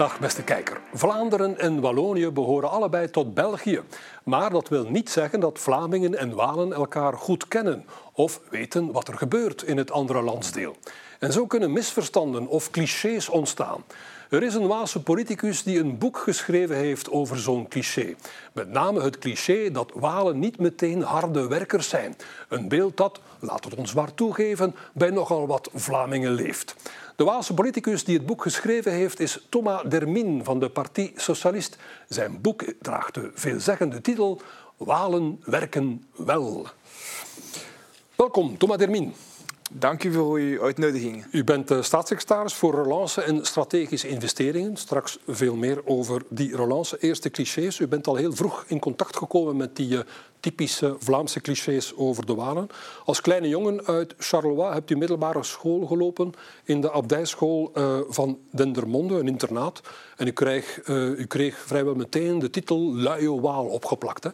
Dag 0.00 0.18
beste 0.18 0.42
kijker. 0.42 0.80
Vlaanderen 0.94 1.58
en 1.58 1.80
Wallonië 1.80 2.30
behoren 2.30 2.70
allebei 2.70 3.10
tot 3.10 3.34
België. 3.34 3.80
Maar 4.24 4.50
dat 4.50 4.68
wil 4.68 4.84
niet 4.84 5.10
zeggen 5.10 5.40
dat 5.40 5.58
Vlamingen 5.58 6.18
en 6.18 6.34
Walen 6.34 6.72
elkaar 6.72 7.12
goed 7.12 7.48
kennen 7.48 7.84
of 8.12 8.40
weten 8.50 8.92
wat 8.92 9.08
er 9.08 9.18
gebeurt 9.18 9.62
in 9.62 9.76
het 9.76 9.90
andere 9.90 10.22
landsdeel. 10.22 10.76
En 11.18 11.32
zo 11.32 11.46
kunnen 11.46 11.72
misverstanden 11.72 12.46
of 12.46 12.70
clichés 12.70 13.28
ontstaan. 13.28 13.84
Er 14.30 14.42
is 14.42 14.54
een 14.54 14.66
Waalse 14.66 15.02
politicus 15.02 15.62
die 15.62 15.78
een 15.78 15.98
boek 15.98 16.18
geschreven 16.18 16.76
heeft 16.76 17.10
over 17.10 17.38
zo'n 17.38 17.68
cliché. 17.68 18.14
Met 18.52 18.68
name 18.68 19.02
het 19.02 19.18
cliché 19.18 19.70
dat 19.70 19.92
Walen 19.94 20.38
niet 20.38 20.58
meteen 20.58 21.02
harde 21.02 21.48
werkers 21.48 21.88
zijn. 21.88 22.16
Een 22.48 22.68
beeld 22.68 22.96
dat, 22.96 23.20
laat 23.38 23.64
het 23.64 23.74
ons 23.74 23.94
maar 23.94 24.14
toegeven, 24.14 24.74
bij 24.92 25.10
nogal 25.10 25.46
wat 25.46 25.70
Vlamingen 25.74 26.32
leeft. 26.32 26.74
De 27.20 27.26
Waalse 27.26 27.54
politicus 27.54 28.04
die 28.04 28.16
het 28.16 28.26
boek 28.26 28.42
geschreven 28.42 28.92
heeft 28.92 29.20
is 29.20 29.46
Thomas 29.48 29.82
Dermin 29.88 30.44
van 30.44 30.60
de 30.60 30.70
Partie 30.70 31.12
Socialist. 31.16 31.76
Zijn 32.08 32.40
boek 32.40 32.64
draagt 32.80 33.14
de 33.14 33.30
veelzeggende 33.34 34.00
titel 34.00 34.40
Walen 34.76 35.40
werken 35.44 36.04
wel. 36.16 36.66
Welkom, 38.16 38.58
Thomas 38.58 38.76
Dermin. 38.76 39.14
Dank 39.72 40.04
u 40.04 40.12
voor 40.12 40.38
uw 40.38 40.62
uitnodiging. 40.62 41.24
U 41.32 41.44
bent 41.44 41.72
staatssecretaris 41.80 42.54
voor 42.54 42.74
relance 42.74 43.22
en 43.22 43.44
strategische 43.44 44.08
investeringen. 44.08 44.76
Straks 44.76 45.18
veel 45.26 45.56
meer 45.56 45.86
over 45.86 46.22
die 46.28 46.56
relance. 46.56 46.98
Eerste 46.98 47.30
clichés. 47.30 47.78
U 47.78 47.88
bent 47.88 48.06
al 48.06 48.16
heel 48.16 48.32
vroeg 48.32 48.64
in 48.66 48.78
contact 48.78 49.16
gekomen 49.16 49.56
met 49.56 49.76
die 49.76 49.88
uh, 49.88 50.00
typische 50.40 50.96
Vlaamse 50.98 51.40
clichés 51.40 51.96
over 51.96 52.26
de 52.26 52.34
Walen. 52.34 52.66
Als 53.04 53.20
kleine 53.20 53.48
jongen 53.48 53.84
uit 53.86 54.14
Charleroi 54.18 54.72
hebt 54.72 54.90
u 54.90 54.96
middelbare 54.96 55.42
school 55.42 55.86
gelopen 55.86 56.32
in 56.64 56.80
de 56.80 56.90
abdijschool 56.90 57.72
uh, 57.74 57.98
van 58.08 58.38
Dendermonde, 58.50 59.18
een 59.18 59.28
internaat. 59.28 59.80
En 60.16 60.26
u 60.26 60.30
kreeg, 60.30 60.88
u 60.88 61.26
kreeg 61.26 61.58
vrijwel 61.58 61.94
meteen 61.94 62.38
de 62.38 62.50
titel 62.50 62.94
Luie 62.94 63.40
Waal 63.40 63.66
opgeplakt. 63.66 64.26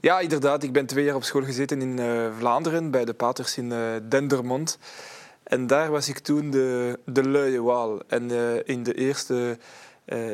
Ja, 0.00 0.20
inderdaad. 0.20 0.62
Ik 0.62 0.72
ben 0.72 0.86
twee 0.86 1.04
jaar 1.04 1.14
op 1.14 1.24
school 1.24 1.42
gezeten 1.42 1.80
in 1.80 1.98
uh, 1.98 2.28
Vlaanderen, 2.38 2.90
bij 2.90 3.04
de 3.04 3.12
paters 3.12 3.56
in 3.56 3.70
uh, 3.70 3.78
Dendermond. 4.08 4.78
En 5.42 5.66
daar 5.66 5.90
was 5.90 6.08
ik 6.08 6.18
toen 6.18 6.50
de, 6.50 6.98
de 7.04 7.28
luie 7.28 7.62
waal. 7.62 8.00
En 8.06 8.30
uh, 8.30 8.54
in 8.64 8.82
de 8.82 8.94
eerste 8.94 9.58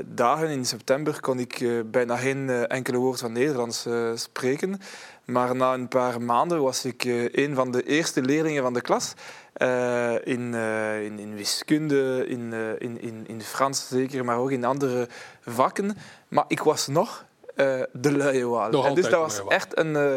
dagen 0.04 0.48
in 0.48 0.64
september 0.64 1.20
kon 1.20 1.38
ik 1.38 1.82
bijna 1.90 2.16
geen 2.16 2.50
enkele 2.50 2.96
woord 2.96 3.20
van 3.20 3.32
Nederlands 3.32 3.86
spreken. 4.14 4.80
Maar 5.24 5.56
na 5.56 5.74
een 5.74 5.88
paar 5.88 6.22
maanden 6.22 6.62
was 6.62 6.84
ik 6.84 7.04
een 7.32 7.54
van 7.54 7.70
de 7.70 7.82
eerste 7.82 8.22
leerlingen 8.22 8.62
van 8.62 8.72
de 8.72 8.80
klas. 8.80 9.12
in, 10.24 10.54
in, 11.04 11.18
in, 11.18 11.34
wiskunde, 11.34 12.24
in, 12.28 12.52
in, 12.78 13.00
in, 13.00 13.24
in 13.26 13.42
Frans 13.42 13.88
zeker, 13.88 14.24
maar 14.24 14.38
ook 14.38 14.50
in 14.50 14.64
andere 14.64 15.08
vakken. 15.40 15.96
Maar 16.28 16.44
ik 16.48 16.60
was 16.60 16.86
nog 16.86 17.24
uh, 17.24 17.27
de 17.92 18.12
luie 18.12 18.46
waal. 18.46 18.86
En 18.86 18.94
dus 18.94 19.08
dat 19.08 19.20
was 19.20 19.40
echt 19.48 19.78
een 19.78 19.94
uh, 19.94 20.16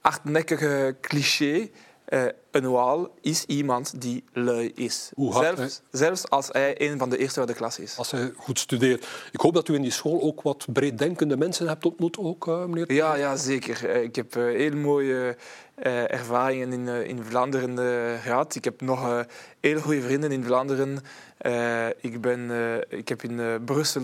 hardnekkige 0.00 0.96
cliché. 1.00 1.70
Uh, 2.12 2.24
een 2.50 2.70
waal 2.70 3.14
is 3.20 3.44
iemand 3.44 4.00
die 4.00 4.24
lui 4.32 4.72
is. 4.74 5.10
zelfs, 5.16 5.80
zelfs, 5.90 6.28
als 6.28 6.48
hij 6.52 6.80
een 6.80 6.98
van 6.98 7.10
de 7.10 7.18
eerste 7.18 7.38
uit 7.38 7.48
de 7.48 7.54
klas 7.54 7.78
is. 7.78 7.96
Als 7.96 8.10
hij 8.10 8.32
goed 8.36 8.58
studeert. 8.58 9.06
Ik 9.30 9.40
hoop 9.40 9.54
dat 9.54 9.68
u 9.68 9.74
in 9.74 9.82
die 9.82 9.90
school 9.90 10.22
ook 10.22 10.42
wat 10.42 10.66
breeddenkende 10.72 11.36
mensen 11.36 11.68
hebt 11.68 11.86
ontmoet, 11.86 12.18
ook, 12.18 12.46
meneer? 12.46 12.92
Ja, 12.92 13.14
ja, 13.14 13.36
zeker. 13.36 14.02
Ik 14.02 14.16
heb 14.16 14.34
heel 14.34 14.76
mooie 14.76 15.36
ervaringen 16.06 16.72
in, 16.72 16.88
in 16.88 17.24
Vlaanderen 17.24 17.78
gehad. 18.20 18.54
Ik 18.54 18.64
heb 18.64 18.80
nog 18.80 19.24
heel 19.60 19.80
goede 19.80 20.02
vrienden 20.02 20.32
in 20.32 20.44
Vlaanderen. 20.44 20.98
Uh, 21.46 21.86
ik, 21.86 22.20
ben, 22.20 22.40
uh, 22.40 22.74
ik 22.88 23.08
heb 23.08 23.22
in 23.22 23.38
uh, 23.38 23.54
Brussel 23.64 24.02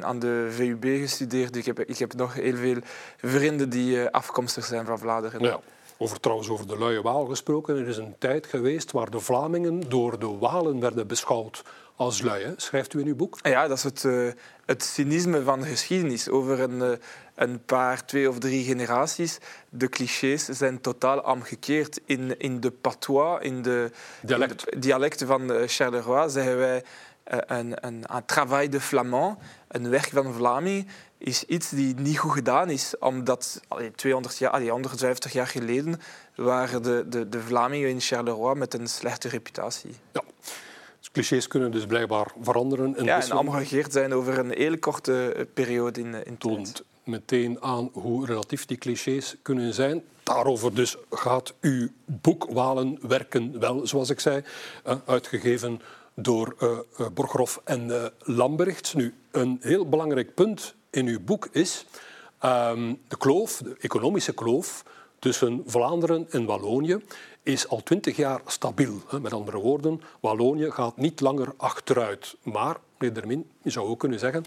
aan 0.00 0.18
de 0.18 0.48
VUB 0.50 0.84
gestudeerd. 0.84 1.56
Ik 1.56 1.64
heb, 1.64 1.80
ik 1.80 1.98
heb 1.98 2.14
nog 2.14 2.34
heel 2.34 2.56
veel 2.56 2.76
vrienden 3.16 3.70
die 3.70 4.08
afkomstig 4.08 4.64
zijn 4.64 4.86
van 4.86 4.98
Vlaanderen. 4.98 5.42
Ja. 5.42 5.60
Over, 5.98 6.20
trouwens, 6.20 6.48
over 6.48 6.66
de 6.66 6.78
luie 6.78 7.02
Waal 7.02 7.24
gesproken. 7.24 7.76
Er 7.76 7.88
is 7.88 7.96
een 7.96 8.14
tijd 8.18 8.46
geweest 8.46 8.92
waar 8.92 9.10
de 9.10 9.20
Vlamingen 9.20 9.88
door 9.88 10.18
de 10.18 10.26
Walen 10.38 10.80
werden 10.80 11.06
beschouwd 11.06 11.62
als 11.96 12.22
lui. 12.22 12.54
Schrijft 12.56 12.94
u 12.94 13.00
in 13.00 13.06
uw 13.06 13.16
boek? 13.16 13.38
Ja, 13.42 13.68
dat 13.68 13.76
is 13.76 13.82
het, 13.82 14.34
het 14.66 14.82
cynisme 14.82 15.42
van 15.42 15.60
de 15.60 15.66
geschiedenis. 15.66 16.28
Over 16.28 16.60
een, 16.60 16.98
een 17.34 17.64
paar, 17.64 18.04
twee 18.04 18.28
of 18.28 18.38
drie 18.38 18.64
generaties. 18.64 19.38
De 19.68 19.88
clichés 19.88 20.44
zijn 20.44 20.80
totaal 20.80 21.18
omgekeerd. 21.18 22.00
In, 22.04 22.38
in 22.38 22.60
de 22.60 22.70
patois, 22.70 23.42
in 23.42 23.62
de, 23.62 23.90
Dialect. 24.22 24.64
in 24.64 24.70
de 24.70 24.86
dialecten 24.86 25.26
van 25.26 25.50
Charleroi, 25.66 26.30
zeggen 26.30 26.58
wij 26.58 26.82
een, 27.28 27.86
een, 27.86 28.04
een 28.06 28.24
travail 28.26 28.70
de 28.70 28.80
flamand, 28.80 29.38
een 29.68 29.90
werk 29.90 30.08
van 30.08 30.34
Vlaming, 30.34 30.86
is 31.18 31.44
iets 31.44 31.70
die 31.70 31.94
niet 31.94 32.18
goed 32.18 32.32
gedaan 32.32 32.70
is. 32.70 32.94
Omdat 32.98 33.60
allee, 33.68 33.90
200 33.90 34.38
jaar, 34.38 34.50
allee, 34.50 34.70
150 34.70 35.32
jaar 35.32 35.46
geleden 35.46 36.00
waren 36.34 36.82
de, 36.82 37.04
de, 37.08 37.28
de 37.28 37.40
Vlamingen 37.40 37.88
in 37.88 38.00
Charleroi 38.00 38.54
met 38.54 38.74
een 38.74 38.88
slechte 38.88 39.28
reputatie. 39.28 39.90
Ja. 40.12 40.22
Dus 40.98 41.10
clichés 41.10 41.46
kunnen 41.46 41.70
dus 41.70 41.86
blijkbaar 41.86 42.32
veranderen. 42.42 42.96
En 42.96 43.04
ja, 43.04 43.22
en 43.22 43.36
omgekeerd 43.36 43.92
zijn 43.92 44.12
over 44.12 44.38
een 44.38 44.50
hele 44.50 44.78
korte 44.78 45.46
periode 45.54 46.00
in, 46.00 46.26
in 46.26 46.38
toont 46.38 46.82
meteen 47.08 47.62
aan 47.62 47.90
hoe 47.92 48.26
relatief 48.26 48.66
die 48.66 48.76
clichés 48.76 49.36
kunnen 49.42 49.74
zijn. 49.74 50.02
Daarover 50.22 50.74
dus 50.74 50.96
gaat 51.10 51.54
uw 51.60 51.88
boek 52.04 52.46
Walen 52.50 52.98
werken 53.00 53.60
wel, 53.60 53.86
zoals 53.86 54.10
ik 54.10 54.20
zei, 54.20 54.42
uitgegeven 55.04 55.80
door 56.14 56.56
uh, 56.62 57.06
Borgerhoff 57.14 57.60
en 57.64 57.86
uh, 57.86 58.04
Lambrechts. 58.18 58.94
Nu, 58.94 59.14
een 59.30 59.58
heel 59.60 59.88
belangrijk 59.88 60.34
punt 60.34 60.74
in 60.98 61.06
uw 61.06 61.20
boek 61.20 61.48
is 61.52 61.84
um, 62.44 63.00
de 63.08 63.16
kloof, 63.16 63.60
de 63.64 63.76
economische 63.80 64.34
kloof 64.34 64.84
tussen 65.18 65.62
Vlaanderen 65.66 66.26
en 66.30 66.44
Wallonië 66.44 66.98
is 67.42 67.68
al 67.68 67.82
twintig 67.82 68.16
jaar 68.16 68.40
stabiel. 68.46 69.02
Met 69.20 69.32
andere 69.32 69.58
woorden, 69.58 70.02
Wallonië 70.20 70.70
gaat 70.70 70.96
niet 70.96 71.20
langer 71.20 71.54
achteruit. 71.56 72.36
Maar, 72.42 72.76
meneer 72.98 73.14
Dermin, 73.14 73.50
je 73.62 73.70
zou 73.70 73.88
ook 73.88 73.98
kunnen 73.98 74.18
zeggen, 74.18 74.44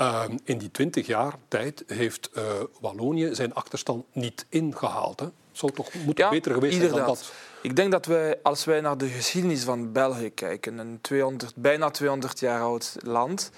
uh, 0.00 0.24
in 0.44 0.58
die 0.58 0.70
twintig 0.70 1.06
jaar 1.06 1.34
tijd 1.48 1.84
heeft 1.86 2.30
uh, 2.36 2.42
Wallonië 2.80 3.34
zijn 3.34 3.54
achterstand 3.54 4.04
niet 4.12 4.46
ingehaald. 4.48 5.20
Hè? 5.20 5.26
Zou 5.52 5.72
toch 5.72 5.94
moeten 5.94 6.24
ja, 6.24 6.30
beter 6.30 6.52
geweest 6.52 6.74
inderdaad. 6.74 6.96
zijn 6.96 7.06
dan 7.06 7.14
dat? 7.14 7.32
Ik 7.62 7.76
denk 7.76 7.92
dat 7.92 8.06
wij, 8.06 8.38
als 8.42 8.64
wij 8.64 8.80
naar 8.80 8.98
de 8.98 9.08
geschiedenis 9.08 9.62
van 9.62 9.92
België 9.92 10.30
kijken, 10.30 10.78
een 10.78 10.98
200, 11.00 11.52
bijna 11.56 11.90
200 11.90 12.40
jaar 12.40 12.60
oud 12.60 12.96
land, 13.00 13.50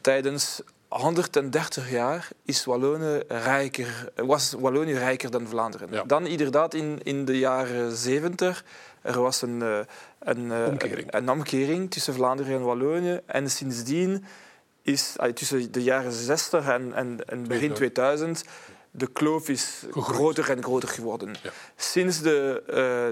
tijdens 0.00 0.60
130 1.00 1.90
jaar 1.90 2.28
is 2.44 2.64
Wallonië 2.64 3.22
rijker, 3.28 4.12
was 4.14 4.54
Wallonië 4.58 4.94
rijker 4.94 5.30
dan 5.30 5.48
Vlaanderen. 5.48 5.88
Ja. 5.90 6.04
Dan 6.04 6.26
inderdaad 6.26 6.74
in, 6.74 7.00
in 7.02 7.24
de 7.24 7.38
jaren 7.38 7.96
70 7.96 8.64
er 9.02 9.20
was 9.20 9.42
een, 9.42 9.60
een, 10.18 10.52
omkering. 10.52 11.12
een, 11.12 11.16
een 11.16 11.30
omkering 11.30 11.90
tussen 11.90 12.14
Vlaanderen 12.14 12.54
en 12.54 12.64
Wallonië. 12.64 13.20
En 13.26 13.50
sindsdien 13.50 14.24
is 14.82 15.16
tussen 15.34 15.72
de 15.72 15.82
jaren 15.82 16.12
60 16.12 16.68
en, 16.68 16.94
en, 16.94 17.18
en 17.26 17.46
begin 17.46 17.72
2000 17.72 18.44
de 18.96 19.06
kloof 19.06 19.48
is 19.48 19.78
Gegroeid. 19.90 20.06
groter 20.06 20.50
en 20.50 20.62
groter 20.62 20.88
geworden. 20.88 21.34
Ja. 21.42 21.50
Sinds 21.76 22.20
de 22.20 22.62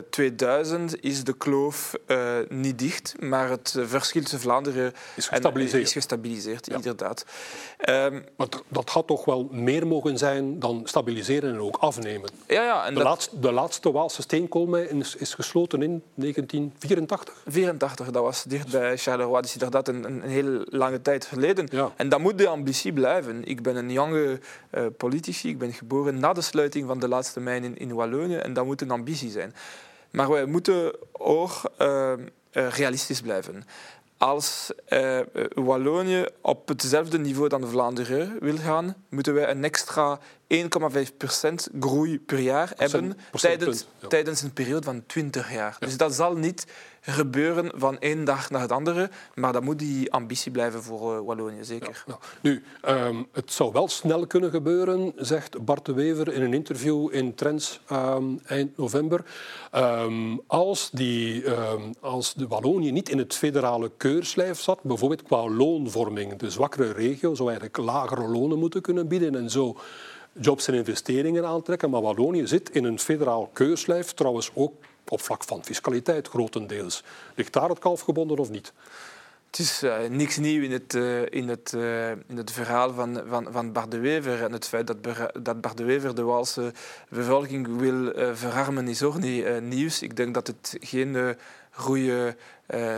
uh, 0.02 0.08
2000 0.10 1.04
is 1.04 1.24
de 1.24 1.32
kloof 1.36 1.94
uh, 2.06 2.36
niet 2.48 2.78
dicht, 2.78 3.14
maar 3.20 3.48
het 3.50 3.76
verschil 3.80 4.20
tussen 4.20 4.40
Vlaanderen 4.40 4.92
is 5.14 5.28
gestabiliseerd. 5.28 5.74
En, 5.80 5.86
is 5.86 5.92
gestabiliseerd, 5.92 6.66
Ja. 6.66 6.74
inderdaad. 6.74 7.24
Um, 7.88 8.12
Maar 8.36 8.48
dat- 8.48 8.62
dat 8.68 8.90
had 8.90 9.06
toch 9.06 9.24
wel 9.24 9.48
meer 9.50 9.86
mogen 9.86 10.18
zijn 10.18 10.58
dan 10.58 10.80
stabiliseren 10.84 11.52
en 11.52 11.60
ook 11.60 11.76
afnemen. 11.76 12.30
ja, 12.48 12.62
ja, 12.64 12.84
en 12.86 12.88
De, 12.94 12.94
dat, 13.00 13.08
laatste, 13.08 13.38
de 13.40 13.52
laatste 13.52 13.92
Waalse 13.92 14.22
steenkoolmijn 14.22 15.00
is, 15.00 15.16
is 15.16 15.34
gesloten 15.34 15.82
in 15.82 16.02
1984. 16.14 17.34
84, 17.46 18.10
dat 18.10 18.22
was 18.22 18.44
dicht 18.44 18.70
bij 18.70 18.96
Charleroi, 18.98 19.42
dus 19.42 19.52
inderdaad 19.52 19.88
een, 19.88 20.04
een, 20.04 20.22
een 20.24 20.30
hele 20.30 20.66
lange 20.70 21.02
tijd 21.02 21.24
geleden. 21.24 21.68
Ja. 21.70 21.92
En 21.96 22.08
dat 22.08 22.20
moet 22.20 22.38
de 22.38 22.48
ambitie 22.48 22.92
blijven. 22.92 23.44
Ik 23.44 23.62
ben 23.62 23.76
een 23.76 23.90
jonge 23.92 24.40
uh, 24.74 24.86
politici, 24.96 25.48
ik 25.48 25.58
ben 25.58 25.71
geboren 25.72 26.20
na 26.20 26.32
de 26.32 26.40
sluiting 26.40 26.86
van 26.86 27.00
de 27.00 27.08
laatste 27.08 27.40
mijn 27.40 27.64
in, 27.64 27.76
in 27.76 27.94
Wallonië 27.94 28.36
en 28.36 28.52
dat 28.52 28.64
moet 28.64 28.80
een 28.80 28.90
ambitie 28.90 29.30
zijn. 29.30 29.54
Maar 30.10 30.30
wij 30.30 30.44
moeten 30.44 30.92
ook 31.12 31.62
uh, 31.78 32.12
realistisch 32.52 33.20
blijven. 33.20 33.64
Als 34.16 34.72
uh, 34.88 35.20
Wallonië 35.54 36.24
op 36.40 36.68
hetzelfde 36.68 37.18
niveau 37.18 37.48
dan 37.48 37.68
Vlaanderen 37.68 38.36
wil 38.40 38.56
gaan, 38.56 38.94
moeten 39.08 39.34
wij 39.34 39.50
een 39.50 39.64
extra 39.64 40.18
1,5% 40.54 40.58
groei 41.80 42.20
per 42.20 42.38
jaar 42.38 42.72
hebben 42.76 43.16
tijdens, 43.30 43.86
tijdens 44.08 44.42
een 44.42 44.52
periode 44.52 44.82
van 44.82 45.06
20 45.06 45.52
jaar. 45.52 45.76
Dus 45.78 45.96
dat 45.96 46.14
zal 46.14 46.36
niet 46.36 46.66
gebeuren 47.04 47.72
van 47.74 47.98
één 47.98 48.24
dag 48.24 48.50
naar 48.50 48.60
het 48.60 48.72
andere. 48.72 49.10
Maar 49.34 49.52
dat 49.52 49.62
moet 49.62 49.78
die 49.78 50.12
ambitie 50.12 50.52
blijven 50.52 50.82
voor 50.82 51.14
uh, 51.18 51.26
Wallonië, 51.26 51.64
zeker. 51.64 52.04
Nu, 52.40 52.62
um, 52.88 53.26
het 53.32 53.52
zou 53.52 53.72
wel 53.72 53.88
snel 53.88 54.26
kunnen 54.26 54.50
gebeuren, 54.50 55.12
zegt 55.16 55.64
Bart 55.64 55.84
de 55.84 55.92
Wever 55.92 56.32
in 56.32 56.42
een 56.42 56.54
interview 56.54 57.08
in 57.14 57.34
Trends 57.34 57.80
um, 57.92 58.40
eind 58.44 58.76
november. 58.76 59.24
Um, 59.74 60.40
als, 60.46 60.90
die, 60.90 61.44
als 62.00 62.34
de 62.34 62.46
Wallonië 62.46 62.92
niet 62.92 63.08
in 63.08 63.18
het 63.18 63.34
federale 63.34 63.90
keurslijf 63.96 64.60
zat, 64.60 64.82
bijvoorbeeld 64.82 65.22
qua 65.22 65.48
loonvorming, 65.48 66.36
de 66.36 66.50
zwakkere 66.50 66.92
regio 66.92 67.34
zou 67.34 67.48
eigenlijk 67.50 67.76
lagere 67.76 68.28
lonen 68.28 68.58
moeten 68.58 68.82
kunnen 68.82 69.08
bieden 69.08 69.34
en 69.34 69.50
zo 69.50 69.76
jobs 70.40 70.68
en 70.68 70.74
investeringen 70.74 71.46
aantrekken. 71.46 71.90
Maar 71.90 72.02
Wallonië 72.02 72.46
zit 72.46 72.70
in 72.70 72.84
een 72.84 72.98
federaal 72.98 73.50
keurslijf, 73.52 74.12
trouwens 74.12 74.50
ook 74.54 74.72
op 75.08 75.20
vlak 75.20 75.44
van 75.44 75.64
fiscaliteit 75.64 76.28
grotendeels. 76.28 77.02
Ligt 77.34 77.52
daar 77.52 77.68
het 77.68 77.78
kalf 77.78 78.00
gebonden 78.00 78.38
of 78.38 78.50
niet? 78.50 78.72
Het 79.52 79.60
is 79.60 79.82
uh, 79.82 79.96
niks 80.08 80.36
nieuw 80.36 80.62
in 80.62 80.72
het, 80.72 80.94
uh, 80.94 81.22
in 81.30 81.48
het, 81.48 81.72
uh, 81.76 82.10
in 82.10 82.36
het 82.36 82.50
verhaal 82.50 82.92
van, 82.92 83.22
van, 83.28 83.46
van 83.50 83.72
Bart 83.72 83.90
de 83.90 83.98
Wever. 83.98 84.42
En 84.42 84.52
het 84.52 84.68
feit 84.68 84.86
dat, 84.86 84.96
dat 85.42 85.60
Bart 85.60 85.76
de 85.76 85.84
Wever 85.84 86.14
de 86.14 86.22
Waalse 86.22 86.72
bevolking 87.08 87.76
wil 87.76 88.12
verarmen 88.34 88.88
is 88.88 89.02
ook 89.02 89.18
niet 89.18 89.60
nieuws. 89.60 90.02
Ik 90.02 90.16
denk 90.16 90.34
dat 90.34 90.46
het 90.46 90.76
geen 90.80 91.36
goede 91.70 92.36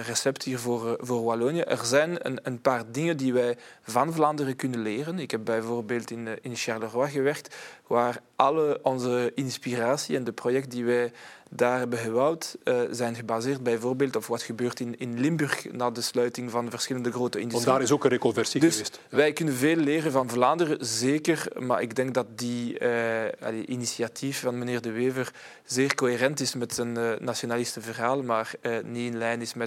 recept 0.07 0.43
hier 0.43 0.59
voor, 0.59 0.97
voor 1.01 1.25
Wallonië. 1.25 1.61
Er 1.61 1.85
zijn 1.85 2.27
een, 2.27 2.39
een, 2.43 2.61
paar 2.61 2.83
dingen 2.91 3.17
die 3.17 3.33
wij 3.33 3.57
van 3.83 4.13
Vlaanderen 4.13 4.57
kunnen 4.57 4.81
leren. 4.81 5.19
Ik 5.19 5.31
heb 5.31 5.45
bijvoorbeeld 5.45 6.11
in, 6.11 6.29
in 6.43 6.57
Charleroi 6.57 7.11
gewerkt, 7.11 7.55
waar 7.87 8.21
alle 8.37 8.79
onze 8.83 9.33
inspiratie 9.35 10.17
en 10.17 10.25
de 10.25 10.33
projecten 10.33 10.71
die 10.71 10.85
wij 10.85 11.13
daar 11.57 11.79
hebben 11.79 11.99
gebouwd, 11.99 12.57
uh, 12.65 12.81
zijn 12.91 13.15
gebaseerd 13.15 13.63
bijvoorbeeld 13.63 14.17
op 14.17 14.25
wat 14.25 14.43
gebeurt 14.43 14.81
in, 14.81 14.99
in 14.99 15.21
Limburg 15.21 15.73
na 15.73 15.91
de 15.91 16.01
sluiting 16.01 16.51
van 16.51 16.71
verschillende 16.71 17.13
grote 17.13 17.39
industrieën. 17.39 17.67
Want 17.67 17.77
daar 17.77 17.87
is 17.87 17.93
ook 17.93 18.05
een 18.05 18.11
reconversie 18.11 18.61
dus 18.61 18.73
geweest. 18.73 19.01
Wij 19.09 19.33
kunnen 19.33 19.55
veel 19.55 19.77
leren 19.77 20.13
van 20.13 20.29
Vlaanderen, 20.29 20.87
zeker. 20.87 21.49
Maar 21.59 21.83
ik 21.83 21.95
denk 21.95 22.15
dat 22.15 22.27
die, 22.39 22.81
uh, 22.81 23.25
initiatief 23.67 24.41
van 24.41 24.59
meneer 24.59 24.81
De 24.81 24.93
Wever 24.93 25.33
zeer 25.65 25.95
coherent 25.95 26.41
is 26.41 26.55
met 26.55 26.75
zijn 26.75 26.99
uh, 26.99 27.13
nationaliste 27.19 27.81
verhaal, 27.81 28.23
maar 28.23 28.51
niet 28.85 29.13
in 29.13 29.19
lijn 29.19 29.41
is 29.41 29.55
met 29.55 29.64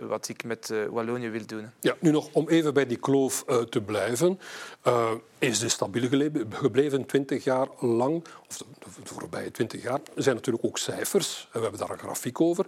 wat 0.00 0.28
ik 0.28 0.44
met 0.44 0.72
Wallonië 0.90 1.28
wil 1.28 1.46
doen. 1.46 1.70
Ja, 1.80 1.94
nu 2.00 2.10
nog 2.10 2.28
om 2.32 2.48
even 2.48 2.74
bij 2.74 2.86
die 2.86 2.96
kloof 2.96 3.44
te 3.68 3.80
blijven. 3.80 4.40
is 5.38 5.58
de 5.58 5.68
stabiel 5.68 6.08
gebleven, 6.50 7.06
20 7.06 7.44
jaar 7.44 7.68
lang, 7.78 8.24
of 8.48 8.56
de, 8.56 8.64
voorbije 9.04 9.50
20 9.50 9.82
jaar, 9.82 10.00
zijn 10.14 10.34
natuurlijk 10.34 10.64
ook 10.64 10.78
cijfers 10.78 11.48
we 11.52 11.60
hebben 11.60 11.80
daar 11.80 11.90
een 11.90 11.98
grafiek 11.98 12.40
over, 12.40 12.66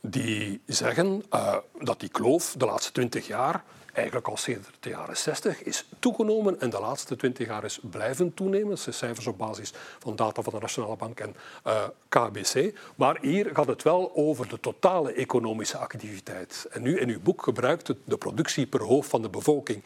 die 0.00 0.60
zeggen 0.66 1.22
uh, 1.34 1.56
dat 1.78 2.00
die 2.00 2.08
kloof 2.08 2.54
de 2.58 2.64
laatste 2.64 2.92
20 2.92 3.26
jaar 3.26 3.64
eigenlijk 3.92 4.28
al 4.28 4.36
sinds 4.36 4.68
de 4.80 4.88
jaren 4.88 5.16
60 5.16 5.62
is 5.62 5.84
toegenomen 5.98 6.60
en 6.60 6.70
de 6.70 6.80
laatste 6.80 7.16
20 7.16 7.46
jaar 7.46 7.64
is 7.64 7.80
blijven 7.90 8.34
toenemen. 8.34 8.68
Dat 8.68 8.78
zijn 8.78 8.94
cijfers 8.94 9.26
op 9.26 9.38
basis 9.38 9.72
van 9.98 10.16
data 10.16 10.42
van 10.42 10.52
de 10.52 10.58
Nationale 10.60 10.96
Bank 10.96 11.20
en 11.20 11.36
uh, 11.66 11.72
eh, 11.72 11.88
KBC. 12.08 12.78
Maar 12.94 13.18
hier 13.20 13.50
gaat 13.52 13.66
het 13.66 13.82
wel 13.82 14.12
over 14.14 14.48
de 14.48 14.60
totale 14.60 15.12
economische 15.12 15.76
activiteit. 15.76 16.66
En 16.70 16.82
nu 16.82 16.98
in 16.98 17.08
uw 17.08 17.20
boek 17.20 17.42
gebruikt 17.42 17.86
het 17.88 17.98
de 18.04 18.16
productie 18.16 18.66
per 18.66 18.82
hoofd 18.82 19.08
van 19.08 19.22
de 19.22 19.28
bevolking. 19.28 19.82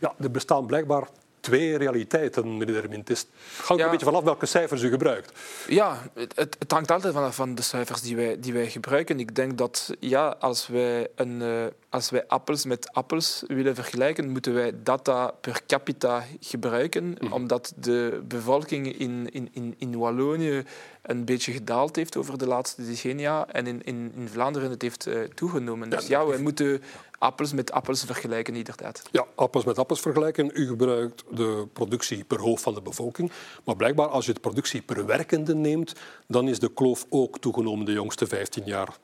Ja, 0.00 0.14
er 0.18 0.30
bestaan 0.30 0.66
blijkbaar 0.66 1.08
twee 1.44 1.76
realiteiten, 1.76 2.56
meneer 2.56 2.74
Dermint. 2.74 3.08
Het 3.08 3.26
hangt 3.64 3.82
een 3.82 3.90
beetje 3.90 4.06
vanaf 4.06 4.22
welke 4.22 4.46
cijfers 4.46 4.82
u 4.82 4.88
gebruikt. 4.90 5.32
Ja, 5.68 6.02
het, 6.14 6.56
het 6.58 6.70
hangt 6.72 6.90
altijd 6.90 7.14
vanaf 7.14 7.34
van 7.34 7.54
de 7.54 7.62
cijfers 7.62 8.00
die 8.00 8.16
wij, 8.16 8.40
die 8.40 8.52
wij 8.52 8.70
gebruiken. 8.70 9.20
Ik 9.20 9.34
denk 9.34 9.58
dat 9.58 9.94
ja, 10.00 10.36
als, 10.40 10.66
wij 10.66 11.08
een, 11.14 11.40
uh, 11.40 11.64
als 11.94 12.10
wij 12.10 12.26
appels 12.26 12.64
met 12.64 12.92
appels 12.92 13.42
willen 13.46 13.74
vergelijken, 13.74 14.30
moeten 14.30 14.54
wij 14.54 14.72
data 14.82 15.34
per 15.40 15.60
capita 15.66 16.24
gebruiken, 16.40 17.16
mhm. 17.20 17.32
omdat 17.32 17.72
de 17.76 18.22
bevolking 18.28 18.98
in, 18.98 19.28
in, 19.32 19.48
in, 19.52 19.74
in 19.78 19.98
Wallonië 19.98 20.64
een 21.02 21.24
beetje 21.24 21.52
gedaald 21.52 21.96
heeft 21.96 22.16
over 22.16 22.38
de 22.38 22.46
laatste 22.46 22.86
decennia 22.86 23.46
en 23.48 23.66
in, 23.66 23.82
in, 23.84 24.12
in 24.16 24.28
Vlaanderen 24.28 24.70
het 24.70 24.82
heeft 24.82 25.06
uh, 25.06 25.20
toegenomen. 25.34 25.90
Dus 25.90 26.06
ja, 26.06 26.26
wij 26.26 26.38
moeten 26.38 26.82
appels 27.18 27.52
met 27.52 27.72
appels 27.72 28.04
vergelijken, 28.04 28.54
inderdaad. 28.54 29.02
Ja, 29.10 29.26
appels 29.34 29.64
met 29.64 29.78
appels 29.78 30.00
vergelijken. 30.00 30.50
U 30.54 30.66
gebruikt 30.66 31.24
de 31.30 31.66
productie 31.72 32.24
per 32.24 32.40
hoofd 32.40 32.62
van 32.62 32.74
de 32.74 32.82
bevolking. 32.82 33.32
Maar 33.64 33.76
blijkbaar, 33.76 34.08
als 34.08 34.26
je 34.26 34.32
de 34.32 34.40
productie 34.40 34.82
per 34.82 35.06
werkende 35.06 35.54
neemt, 35.54 35.92
dan 36.26 36.48
is 36.48 36.58
de 36.58 36.72
kloof 36.72 37.06
ook 37.08 37.38
toegenomen 37.38 37.86
de 37.86 37.92
jongste 37.92 38.26
15 38.26 38.64
jaar. 38.64 38.96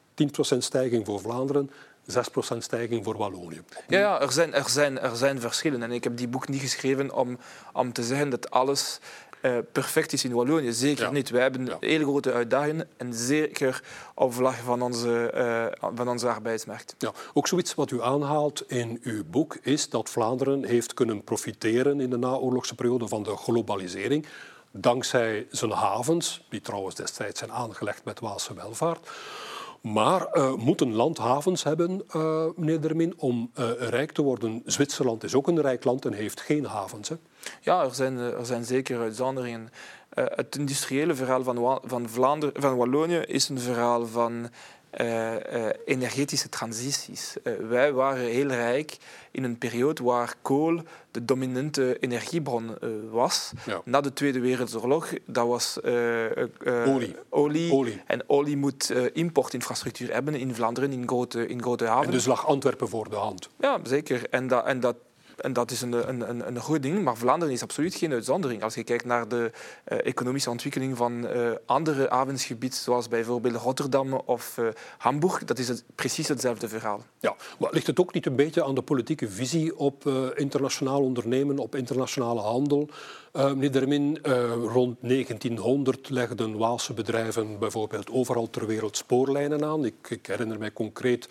10% 0.54 0.58
stijging 0.58 1.06
voor 1.06 1.20
Vlaanderen, 1.20 1.70
6% 2.10 2.56
stijging 2.58 3.04
voor 3.04 3.16
Wallonië. 3.16 3.62
Ja, 3.88 3.98
ja 3.98 4.20
er, 4.20 4.32
zijn, 4.32 4.54
er, 4.54 4.68
zijn, 4.68 5.00
er 5.00 5.16
zijn 5.16 5.40
verschillen. 5.40 5.82
En 5.82 5.92
ik 5.92 6.04
heb 6.04 6.16
die 6.16 6.28
boek 6.28 6.48
niet 6.48 6.60
geschreven 6.60 7.14
om, 7.14 7.38
om 7.72 7.92
te 7.92 8.02
zeggen 8.02 8.30
dat 8.30 8.50
alles 8.50 9.00
uh, 9.42 9.58
perfect 9.72 10.12
is 10.12 10.24
in 10.24 10.32
Wallonië. 10.32 10.72
Zeker 10.72 11.12
niet. 11.12 11.30
Wij 11.30 11.42
hebben 11.42 11.76
hele 11.80 12.04
grote 12.04 12.32
uitdagingen 12.32 12.88
en 12.96 13.14
zeker 13.14 13.82
op 14.14 14.34
vlak 14.34 14.54
van 14.54 14.82
onze, 14.82 15.32
uh, 15.82 15.88
van 15.94 16.08
onze 16.08 16.28
arbeidsmarkt. 16.28 16.94
Ja, 16.98 17.12
ook 17.32 17.48
zoiets 17.48 17.74
wat 17.74 17.90
u 17.90 18.02
aanhaalt 18.02 18.64
in 18.66 19.00
uw 19.02 19.24
boek 19.24 19.56
is 19.62 19.88
dat 19.88 20.10
Vlaanderen 20.10 20.64
heeft 20.64 20.94
kunnen 20.94 21.24
profiteren 21.24 22.00
in 22.00 22.10
de 22.10 22.18
naoorlogse 22.18 22.74
periode 22.74 23.08
van 23.08 23.22
de 23.22 23.36
globalisering 23.36 24.26
dankzij 24.72 25.46
zijn 25.50 25.70
havens, 25.70 26.46
die 26.48 26.60
trouwens 26.60 26.94
destijds 26.94 27.38
zijn 27.38 27.52
aangelegd 27.52 28.04
met 28.04 28.20
Waalse 28.20 28.54
welvaart. 28.54 29.08
Maar 29.80 30.28
uh, 30.32 30.54
moet 30.54 30.80
een 30.80 30.94
land 30.94 31.18
havens 31.18 31.62
hebben, 31.62 32.02
uh, 32.16 32.44
meneer 32.56 32.80
Dermin, 32.80 33.14
om 33.16 33.50
uh, 33.58 33.70
rijk 33.78 34.12
te 34.12 34.22
worden? 34.22 34.62
Zwitserland 34.64 35.24
is 35.24 35.34
ook 35.34 35.48
een 35.48 35.60
rijk 35.60 35.84
land 35.84 36.04
en 36.04 36.12
heeft 36.12 36.40
geen 36.40 36.64
havens. 36.64 37.10
Ja, 37.60 37.84
er 37.84 37.94
zijn, 37.94 38.16
er 38.16 38.46
zijn 38.46 38.64
zeker 38.64 39.00
uitzonderingen. 39.00 39.70
het 40.14 40.56
industriële 40.56 41.14
verhaal 41.14 41.42
van, 41.42 41.80
van, 41.84 42.08
Vlaanderen, 42.08 42.62
van 42.62 42.76
Wallonië 42.76 43.16
is 43.18 43.48
een 43.48 43.60
verhaal 43.60 44.06
van 44.06 44.48
uh, 45.00 45.32
uh, 45.32 45.68
energetische 45.84 46.48
transities. 46.48 47.36
Uh, 47.44 47.52
wij 47.68 47.92
waren 47.92 48.24
heel 48.24 48.46
rijk 48.46 48.96
in 49.30 49.44
een 49.44 49.58
periode 49.58 50.02
waar 50.02 50.34
kool 50.42 50.82
de 51.10 51.24
dominante 51.24 51.98
energiebron 51.98 52.78
was. 53.10 53.52
Ja. 53.66 53.80
Na 53.84 54.00
de 54.00 54.12
Tweede 54.12 54.40
Wereldoorlog, 54.40 55.12
dat 55.26 55.46
was 55.46 55.78
olie. 55.82 57.16
olie. 57.28 57.72
olie. 57.72 58.02
En 58.06 58.22
olie 58.26 58.56
moet 58.56 58.92
importinfrastructuur 59.12 60.12
hebben 60.12 60.34
in 60.34 60.54
Vlaanderen, 60.54 60.92
in 60.92 61.08
grote, 61.08 61.46
in 61.46 61.62
grote 61.62 61.84
havens. 61.84 62.06
En 62.06 62.12
dus 62.12 62.26
lag 62.26 62.46
Antwerpen 62.46 62.88
voor 62.88 63.10
de 63.10 63.16
hand. 63.16 63.48
Ja, 63.60 63.80
zeker. 63.82 64.28
En 64.30 64.46
dat, 64.46 64.66
en 64.66 64.80
dat 64.80 64.96
en 65.40 65.52
dat 65.52 65.70
is 65.70 65.82
een, 65.82 66.08
een, 66.08 66.28
een, 66.30 66.46
een 66.46 66.60
goed 66.60 66.82
ding, 66.82 67.02
maar 67.02 67.16
Vlaanderen 67.16 67.54
is 67.54 67.62
absoluut 67.62 67.94
geen 67.94 68.12
uitzondering. 68.12 68.62
Als 68.62 68.74
je 68.74 68.84
kijkt 68.84 69.04
naar 69.04 69.28
de 69.28 69.50
uh, 69.88 69.98
economische 70.06 70.50
ontwikkeling 70.50 70.96
van 70.96 71.24
uh, 71.24 71.50
andere 71.66 72.06
havensgebieden, 72.08 72.78
zoals 72.78 73.08
bijvoorbeeld 73.08 73.54
Rotterdam 73.54 74.12
of 74.12 74.56
uh, 74.58 74.68
Hamburg, 74.98 75.44
dat 75.44 75.58
is 75.58 75.68
het, 75.68 75.84
precies 75.94 76.28
hetzelfde 76.28 76.68
verhaal. 76.68 77.02
Ja, 77.20 77.34
maar 77.58 77.72
ligt 77.72 77.86
het 77.86 78.00
ook 78.00 78.14
niet 78.14 78.26
een 78.26 78.36
beetje 78.36 78.64
aan 78.64 78.74
de 78.74 78.82
politieke 78.82 79.28
visie 79.28 79.78
op 79.78 80.06
internationaal 80.34 81.02
ondernemen, 81.02 81.58
op 81.58 81.74
internationale 81.74 82.40
handel? 82.40 82.88
meneer 83.32 83.72
Dermin, 83.72 84.18
rond 84.72 84.96
1900 85.00 86.10
legden 86.10 86.56
Waalse 86.56 86.92
bedrijven 86.92 87.58
bijvoorbeeld 87.58 88.10
overal 88.10 88.50
ter 88.50 88.66
wereld 88.66 88.96
spoorlijnen 88.96 89.64
aan. 89.64 89.84
Ik, 89.84 89.94
ik 90.08 90.26
herinner 90.26 90.58
mij 90.58 90.72
concreet 90.72 91.28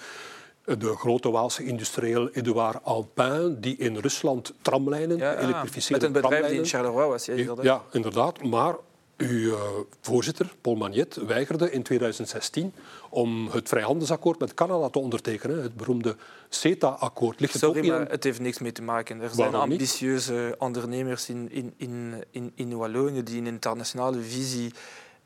de 0.77 0.95
grote 0.95 1.31
Waalse 1.31 1.63
industrieel 1.63 2.29
Edouard 2.29 2.83
Alpin, 2.83 3.57
die 3.59 3.77
in 3.77 3.97
Rusland 3.97 4.53
tramlijnen 4.61 5.17
ja, 5.17 5.63
Met 5.89 6.03
een 6.03 6.11
bedrijf 6.11 6.47
die 6.47 6.57
in 6.57 6.65
Charleroi 6.65 7.07
was. 7.07 7.25
Ja, 7.25 7.55
ja, 7.61 7.83
inderdaad. 7.91 8.43
Maar 8.43 8.75
uw 9.17 9.51
uh, 9.51 9.61
voorzitter, 10.01 10.53
Paul 10.61 10.75
Magnet, 10.75 11.15
weigerde 11.15 11.71
in 11.71 11.83
2016 11.83 12.73
om 13.09 13.47
het 13.51 13.67
vrijhandelsakkoord 13.67 14.39
met 14.39 14.53
Canada 14.53 14.89
te 14.89 14.99
ondertekenen, 14.99 15.61
het 15.61 15.75
beroemde 15.75 16.15
CETA-akkoord. 16.49 17.39
Ligt 17.39 17.53
het 17.53 17.61
Sorry, 17.61 17.89
maar 17.89 18.09
het 18.09 18.23
heeft 18.23 18.39
niks 18.39 18.59
mee 18.59 18.71
te 18.71 18.81
maken. 18.81 19.21
Er 19.21 19.29
zijn 19.29 19.55
ambitieuze 19.55 20.55
ondernemers 20.57 21.29
in, 21.29 21.51
in, 21.51 21.73
in, 21.77 22.23
in, 22.31 22.51
in 22.55 22.77
Wallonië 22.77 23.23
die 23.23 23.37
een 23.37 23.47
internationale 23.47 24.21
visie 24.21 24.73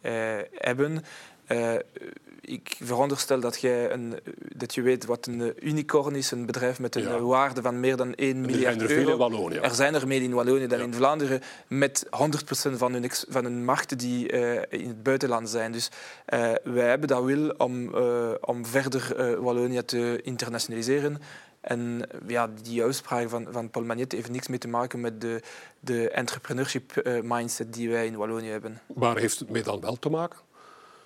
uh, 0.02 0.12
hebben. 0.52 1.04
Uh, 1.48 1.74
ik 2.46 2.78
veronderstel 2.82 3.40
dat, 3.40 3.62
jij 3.62 3.92
een, 3.92 4.20
dat 4.56 4.74
je 4.76 4.82
weet 4.82 5.06
wat 5.06 5.28
een 5.28 5.54
unicorn 5.68 6.16
is, 6.16 6.32
een 6.32 6.46
bedrijf 6.46 6.80
met 6.80 6.96
een 6.96 7.26
waarde 7.26 7.62
van 7.62 7.80
meer 7.80 7.96
dan 7.96 8.14
1 8.14 8.42
miljard 8.42 8.82
er 8.82 8.92
euro. 8.92 9.12
In 9.12 9.18
Wallonië. 9.18 9.56
Er 9.56 9.76
zijn 9.76 9.94
er 9.94 10.08
meer 10.08 10.22
in 10.22 10.34
Wallonië 10.34 10.68
dan 10.68 10.80
in 10.80 10.94
Vlaanderen, 10.94 11.42
met 11.68 12.06
100% 12.06 12.10
van 12.72 12.94
hun, 12.94 13.10
van 13.30 13.44
hun 13.44 13.66
markten 13.66 13.98
die 13.98 14.32
uh, 14.32 14.62
in 14.70 14.88
het 14.88 15.04
buitenland 15.04 15.50
zijn. 15.50 15.72
Dus 15.72 15.90
uh, 16.34 16.52
wij 16.64 16.88
hebben 16.88 17.08
dat 17.08 17.24
wil 17.24 17.50
om, 17.50 17.96
uh, 17.96 18.30
om 18.42 18.66
verder 18.66 19.42
Wallonië 19.42 19.86
te 19.86 20.20
internationaliseren. 20.24 21.22
En 21.64 22.02
ja, 22.28 22.50
die 22.62 22.84
uitspraak 22.84 23.30
van, 23.30 23.48
van 23.52 23.70
Paul 23.70 23.86
Magnet 23.86 24.12
heeft 24.12 24.30
niks 24.30 24.48
mee 24.48 24.58
te 24.58 24.68
maken 24.68 25.02
met 25.02 25.22
de, 25.22 25.42
de 25.80 26.10
entrepreneurship 26.10 26.98
eh, 26.98 27.22
mindset 27.22 27.74
die 27.74 27.90
wij 27.90 28.06
in 28.06 28.16
Wallonië 28.16 28.50
hebben. 28.50 28.82
Waar 28.88 29.18
heeft 29.18 29.40
het 29.40 29.50
mee 29.50 29.64
dan 29.64 29.80
wel 29.80 30.00
te 30.00 30.10
maken? 30.10 30.40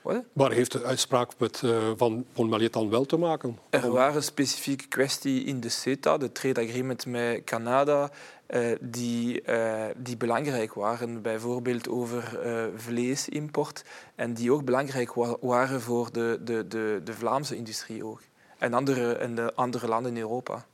Wat? 0.08 0.24
Waar 0.34 0.52
heeft 0.52 0.72
de 0.72 0.84
uitspraak 0.84 1.32
met, 1.38 1.62
uh, 1.66 1.92
van 1.96 2.26
Magnet 2.36 2.74
dan 2.74 2.90
wel 2.90 3.06
te 3.06 3.18
maken? 3.18 3.58
Er 3.70 3.92
waren 3.92 4.24
specifieke 4.24 4.88
kwesties 4.88 5.44
in 5.44 5.60
de 5.60 5.70
CETA, 5.70 6.18
de 6.18 6.32
trade 6.32 6.62
agreement 6.62 7.06
met 7.06 7.44
Canada, 7.44 8.10
uh, 8.50 8.76
die, 8.82 9.42
uh, 9.50 9.86
die 9.98 10.18
belangrijk 10.18 10.74
waren. 10.74 11.22
Bijvoorbeeld 11.22 11.90
over 11.90 12.40
vleesimport. 12.76 13.84
En 14.16 14.34
die 14.34 14.52
ook 14.52 14.66
belangrijk 14.66 15.14
wa 15.14 15.38
waren 15.42 15.82
voor 15.82 16.12
de, 16.12 16.40
de, 16.44 16.68
de, 16.68 17.02
de 17.04 17.14
Vlaamse 17.14 17.56
industrie 17.56 18.06
ook 18.06 18.22
en 18.58 18.74
andere, 18.74 19.14
en 19.14 19.36
de 19.36 19.54
andere 19.56 19.88
landen 19.88 20.16
in 20.16 20.22
Europa. 20.22 20.66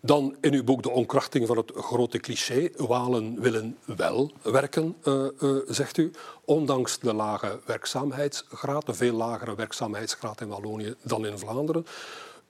Dan 0.00 0.36
in 0.40 0.52
uw 0.52 0.64
boek 0.64 0.82
De 0.82 0.90
onkrachting 0.90 1.46
van 1.46 1.56
het 1.56 1.72
grote 1.74 2.18
cliché. 2.18 2.70
Walen 2.76 3.40
willen 3.40 3.78
wel 3.84 4.32
werken, 4.42 4.96
uh, 5.04 5.26
uh, 5.40 5.56
zegt 5.66 5.96
u. 5.96 6.10
Ondanks 6.44 6.98
de 6.98 7.14
lage 7.14 7.60
werkzaamheidsgraad, 7.64 8.86
de 8.86 8.94
veel 8.94 9.14
lagere 9.14 9.54
werkzaamheidsgraad 9.54 10.40
in 10.40 10.48
Wallonië 10.48 10.94
dan 11.02 11.26
in 11.26 11.38
Vlaanderen. 11.38 11.86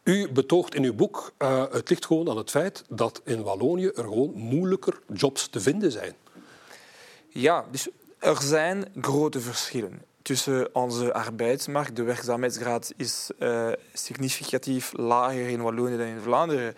U 0.02 0.28
betoogt 0.32 0.74
in 0.74 0.84
uw 0.84 0.94
boek, 0.94 1.32
uh, 1.38 1.64
het 1.70 1.88
ligt 1.88 2.06
gewoon 2.06 2.30
aan 2.30 2.36
het 2.36 2.50
feit 2.50 2.84
dat 2.88 3.20
in 3.24 3.42
Wallonië 3.42 3.86
er 3.86 4.02
gewoon 4.02 4.32
moeilijker 4.34 5.00
jobs 5.12 5.48
te 5.48 5.60
vinden 5.60 5.92
zijn. 5.92 6.14
Ja, 7.28 7.64
dus 7.70 7.88
er 8.18 8.42
zijn 8.42 8.84
grote 9.00 9.40
verschillen 9.40 10.02
tussen 10.22 10.74
onze 10.74 11.12
arbeidsmarkt. 11.12 11.96
De 11.96 12.02
werkzaamheidsgraad 12.02 12.92
is 12.96 13.30
significatief 13.92 14.92
lager 14.96 15.48
in 15.48 15.62
Wallonië 15.62 15.96
dan 15.96 16.06
in 16.06 16.20
Vlaanderen. 16.20 16.74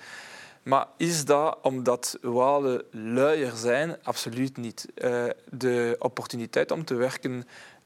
Maar 0.69 0.87
is 0.97 1.25
dat 1.25 1.59
omdat 1.63 2.19
Walen 2.21 2.83
luier 2.91 3.53
zijn? 3.55 3.97
Absoluut 4.03 4.57
niet. 4.57 4.87
Uh, 4.95 5.25
de 5.51 5.97
opportuniteit 5.99 6.71
om 6.71 6.85
te 6.85 6.95
werken 6.95 7.45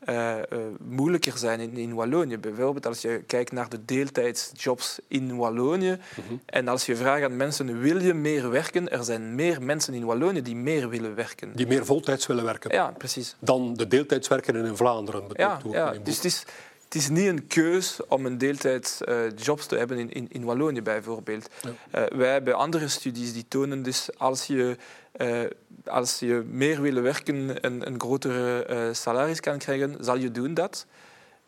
uh, 0.09 0.37
uh, 0.37 0.59
moeilijker 0.81 1.39
zijn 1.39 1.61
in, 1.61 1.77
in 1.77 1.95
Wallonië. 1.95 2.39
Bijvoorbeeld 2.39 2.87
als 2.87 3.01
je 3.01 3.23
kijkt 3.27 3.53
naar 3.53 3.69
de 3.69 3.85
deeltijdsjobs 3.85 4.99
in 5.09 5.37
Wallonië 5.37 5.99
mm 6.29 6.41
en 6.47 6.69
als 6.69 6.87
je 6.87 6.97
vraagt 6.97 7.23
aan 7.23 7.37
mensen, 7.37 7.81
wil 7.81 8.01
je 8.01 8.15
meer 8.15 8.51
werken? 8.51 8.91
Er 8.91 9.05
zijn 9.05 9.35
meer 9.35 9.62
mensen 9.62 9.95
in 9.95 10.05
Wallonië 10.05 10.43
die 10.43 10.57
meer 10.57 10.89
willen 10.89 11.15
werken. 11.15 11.53
Die 11.55 11.67
meer 11.67 11.85
voltijds 11.85 12.27
willen 12.27 12.45
werken? 12.45 12.73
Ja, 12.73 12.95
precies. 12.99 13.37
Dan 13.39 13.75
de 13.75 13.87
deeltijdswerkenden 13.87 14.65
in 14.65 14.77
Vlaanderen? 14.77 15.25
Ja, 15.33 15.61
ja. 15.71 15.95
dus 16.03 16.17
het 16.17 16.25
is, 16.25 16.45
het 16.92 17.02
is 17.02 17.08
niet 17.08 17.26
een 17.26 17.46
keus 17.46 18.00
om 18.08 18.26
een 18.26 18.38
deeltijdsjob 18.38 19.58
uh, 19.58 19.64
te 19.64 19.76
hebben 19.76 19.99
in, 19.99 20.12
in, 20.12 20.26
in 20.30 20.44
Wallonië 20.44 20.82
bijvoorbeeld. 20.82 21.49
Ja. 21.62 21.70
Uh, 22.00 22.18
wij 22.18 22.32
hebben 22.32 22.54
andere 22.54 22.88
studies 22.88 23.32
die 23.32 23.44
tonen 23.49 23.82
dus 23.82 24.08
als 24.18 24.46
je 24.46 24.76
uh, 25.16 25.40
als 25.84 26.18
je 26.18 26.44
meer 26.50 26.80
wil 26.80 27.02
werken 27.02 27.62
en 27.62 27.87
een 27.87 28.00
grotere 28.00 28.90
salaris 28.92 29.40
kan 29.40 29.58
krijgen, 29.58 29.96
zal 30.00 30.16
je 30.16 30.30
doen 30.30 30.54
dat. 30.54 30.87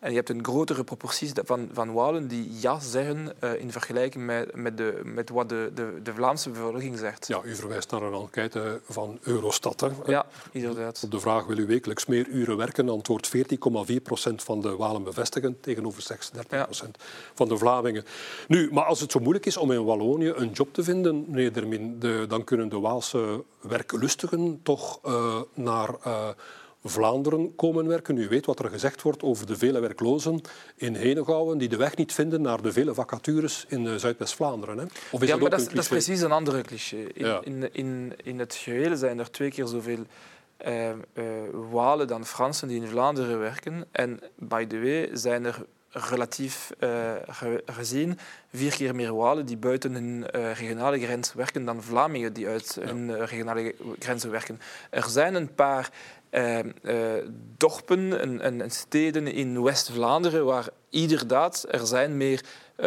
En 0.05 0.11
je 0.11 0.17
hebt 0.17 0.29
een 0.29 0.45
grotere 0.45 0.85
proportie 0.85 1.33
van, 1.45 1.69
van 1.73 1.93
Walen 1.93 2.29
die 2.29 2.51
ja 2.61 2.81
zeggen 2.81 3.33
uh, 3.41 3.61
in 3.61 3.73
vergelijking 3.73 4.25
met, 4.27 4.55
met, 4.55 4.77
de, 4.77 5.01
met 5.05 5.31
wat 5.31 5.49
de, 5.49 5.71
de, 5.75 6.01
de, 6.03 6.15
Vlaamse 6.15 6.51
bevolking 6.51 6.99
zegt. 6.99 7.27
Ja, 7.27 7.41
u 7.45 7.55
verwijst 7.55 7.91
naar 7.91 8.03
een 8.03 8.13
enquête 8.13 8.81
van 8.89 9.19
Eurostat. 9.23 9.81
Hè? 9.81 9.89
Ja, 10.07 10.27
inderdaad. 10.53 11.01
Op 11.05 11.11
de 11.11 11.21
vraag 11.21 11.47
wil 11.47 11.59
u 11.59 11.67
wekelijks 11.67 12.07
meer 12.07 12.27
uren 12.27 12.57
werken, 12.57 12.89
antwoordt 12.89 13.37
14,4 13.37 14.03
procent 14.03 14.43
van 14.43 14.61
de 14.61 14.77
Walen 14.77 15.05
bevestigen 15.05 15.61
tegenover 15.61 16.03
36 16.03 16.65
procent 16.65 16.97
ja. 16.99 17.05
van 17.35 17.49
de 17.49 17.57
Vlamingen. 17.57 18.05
Nu, 18.49 18.73
maar 18.73 18.85
als 18.85 19.01
het 19.01 19.13
zo 19.13 19.21
moeilijk 19.21 19.47
is 19.47 19.57
om 19.57 19.73
in 19.73 19.85
Wallonië 19.85 20.33
een 20.37 20.51
job 20.51 20.75
te 20.75 20.83
vinden, 20.83 21.25
meneer 21.29 21.53
Dermin, 21.53 21.99
de, 21.99 22.25
dan 22.29 22.45
kunnen 22.45 22.69
de 22.69 22.81
Waalse 22.81 23.45
werklustigen 23.61 24.61
toch 24.63 25.01
uh, 25.07 25.41
naar... 25.55 25.91
Uh, 26.07 26.29
Vlaanderen 26.87 27.55
komen 27.55 27.87
werken. 27.87 28.17
U 28.17 28.29
weet 28.29 28.47
wat 28.47 28.59
er 28.59 28.71
gezegd 28.71 29.03
wordt 29.03 29.23
over 29.23 29.47
de 29.47 29.57
vele 29.57 29.81
werklozen 29.81 30.41
in 30.77 30.95
Henegouwen 30.95 31.59
die 31.59 31.69
de 31.69 31.77
weg 31.77 31.97
niet 31.97 32.13
vinden 32.13 32.43
naar 32.43 32.63
de 32.63 32.73
vele 32.73 32.95
vacatures 32.95 33.65
in 33.69 33.87
eh, 33.87 33.95
Zuidwest-Vlaanderen. 33.95 34.91
Of 35.11 35.23
is 35.23 35.29
ja, 35.29 35.33
dat 35.33 35.41
maar 35.41 35.51
dat, 35.51 35.69
dat, 35.69 35.79
is 35.79 35.89
precies 35.89 36.21
een 36.21 36.33
andere 36.33 36.63
cliché. 36.63 36.97
In, 36.97 37.27
ja. 37.27 37.41
in, 37.45 37.75
in, 37.75 38.13
in, 38.23 38.39
het 38.39 38.55
geheel 38.55 38.97
zijn 38.97 39.19
er 39.19 39.31
twee 39.31 39.51
keer 39.51 39.67
zoveel 39.67 40.05
uh, 40.67 40.89
uh, 40.89 40.95
Walen 41.71 42.07
dan 42.07 42.27
Fransen 42.27 42.69
die 42.69 42.81
in 42.81 42.89
Vlaanderen 42.89 43.39
werken. 43.39 43.87
En 43.91 44.21
by 44.37 44.67
the 44.67 44.81
way 44.81 45.09
zijn 45.13 45.45
er 45.45 45.65
relatief 45.95 46.71
uh, 46.81 47.13
gezien 47.67 48.19
vier 48.53 48.75
keer 48.75 48.95
meer 48.95 49.15
Walen 49.15 49.47
die 49.47 49.57
buiten 49.57 49.95
hun 49.95 50.27
uh, 50.35 50.53
regionale 50.53 50.99
grens 51.01 51.33
werken 51.35 51.65
dan 51.65 51.83
Vlamingen 51.83 52.33
die 52.33 52.49
uit 52.49 52.79
hun 52.81 53.09
uh, 53.09 53.25
regionale 53.25 53.75
grenzen 53.99 54.31
werken. 54.31 54.61
Er 54.91 55.09
zijn 55.09 55.35
een 55.35 55.55
paar 55.55 55.91
uh, 56.31 56.59
dorpen 57.57 58.21
en, 58.21 58.61
en, 58.61 58.71
steden 58.71 59.27
in 59.27 59.63
West-Vlaanderen 59.63 60.45
waar 60.45 60.69
inderdaad 60.91 61.65
er 61.71 61.87
zijn 61.87 62.17
meer 62.17 62.41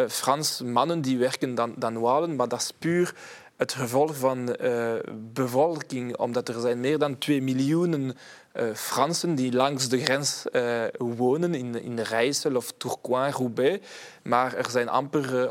Frans 0.08 0.62
mannen 0.62 1.00
die 1.00 1.18
werken 1.18 1.54
dan, 1.54 1.74
dan 1.76 2.00
Walen, 2.00 2.36
maar 2.36 2.48
dat 2.48 2.60
is 2.60 2.72
puur 2.78 3.14
het 3.58 3.72
gevolg 3.72 4.16
van 4.16 4.56
uh, 4.60 4.92
bevolking, 5.32 6.16
omdat 6.16 6.48
er 6.48 6.60
zijn 6.60 6.80
meer 6.80 6.98
dan 6.98 7.18
2 7.18 7.42
miljoen 7.42 7.92
uh, 7.92 8.74
Fransen 8.74 9.34
die 9.34 9.52
langs 9.52 9.88
de 9.88 10.00
grens 10.00 10.44
uh, 10.52 10.82
wonen, 10.98 11.54
in, 11.54 11.82
in 11.82 12.00
Rijssel 12.00 12.56
of 12.56 12.72
Tourcoing, 12.76 13.34
Roubaix. 13.34 13.86
Maar 14.22 14.54
er 14.54 14.70
zijn 14.70 14.88
amper 14.88 15.48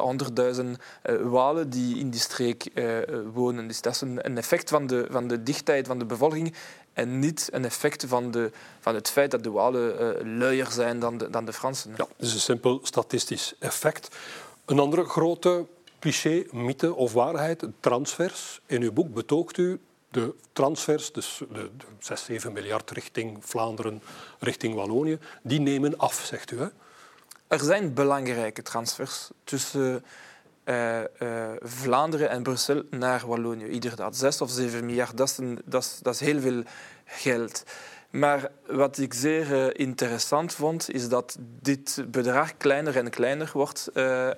100.000 0.56 0.64
Walen 1.24 1.70
die 1.70 1.98
in 1.98 2.10
die 2.10 2.20
streek 2.20 2.72
wonen. 3.34 3.68
Dus 3.68 3.82
dat 3.82 3.94
is 3.94 4.02
een, 4.02 4.26
een, 4.26 4.38
effect 4.38 4.70
van 4.70 4.88
de, 4.88 5.08
van 5.10 5.28
de 5.28 5.44
dichtheid 5.44 5.88
van 5.88 6.00
de 6.00 6.06
bevolking 6.06 6.54
en 6.94 7.20
niet 7.20 7.50
een 7.52 7.66
effect 7.66 8.06
van, 8.08 8.32
de, 8.32 8.52
van 8.80 8.96
het 8.96 9.10
feit 9.10 9.32
dat 9.32 9.44
de 9.44 9.52
Walen 9.52 10.38
luier 10.38 10.72
zijn 10.72 11.00
dan 11.00 11.18
de, 11.18 11.30
dan 11.30 11.46
de 11.46 11.54
Fransen. 11.54 11.94
Ja, 11.98 12.08
is 12.18 12.34
een 12.34 12.40
simpel 12.40 12.80
statistisch 12.84 13.54
effect. 13.60 14.16
Een 14.66 14.80
andere 14.80 15.04
grote 15.04 15.66
cliché, 16.00 16.46
mythe 16.52 16.94
of 16.94 17.14
waarheid, 17.14 17.68
transfers. 17.80 18.62
In 18.66 18.82
uw 18.82 18.92
boek 18.92 19.14
betoogt 19.14 19.58
u 19.58 19.80
de 20.10 20.34
transfers, 20.54 21.12
dus 21.12 21.42
de, 21.52 21.70
de 21.78 21.86
6, 22.00 22.24
7 22.24 22.54
miljard 22.54 22.92
richting 22.92 23.38
Vlaanderen, 23.40 24.02
richting 24.40 24.76
Wallonië, 24.76 25.20
die 25.42 25.60
nemen 25.60 25.98
af, 25.98 26.26
zegt 26.26 26.52
u. 26.52 26.60
Hè? 26.60 26.68
Er 27.48 27.60
zijn 27.60 27.94
belangrijke 27.94 28.62
transfers 28.62 29.30
tussen 29.44 30.04
uh, 30.66 31.00
uh, 31.20 31.52
Vlaanderen 31.62 32.30
en 32.30 32.44
Brussel 32.44 32.84
naar 32.90 33.28
Wallonië. 33.28 33.66
Inderdaad, 33.66 34.16
6 34.16 34.42
of 34.42 34.50
7 34.50 34.86
miljard, 34.86 35.18
dat 35.18 35.30
is, 35.30 35.38
een, 35.38 35.62
dat 35.66 35.84
is, 35.84 36.00
dat 36.02 36.14
is 36.14 36.20
heel 36.20 36.40
veel 36.40 36.64
geld. 37.06 37.64
Maar 38.10 38.52
wat 38.68 38.98
ik 38.98 39.14
zeer 39.14 39.52
uh, 39.52 39.70
interessant 39.74 40.54
vond, 40.54 40.92
is 40.92 41.10
dat 41.10 41.38
dit 41.40 42.06
bedrag 42.08 42.58
kleiner 42.58 42.98
en 42.98 43.10
kleiner 43.10 43.50
wordt 43.54 43.90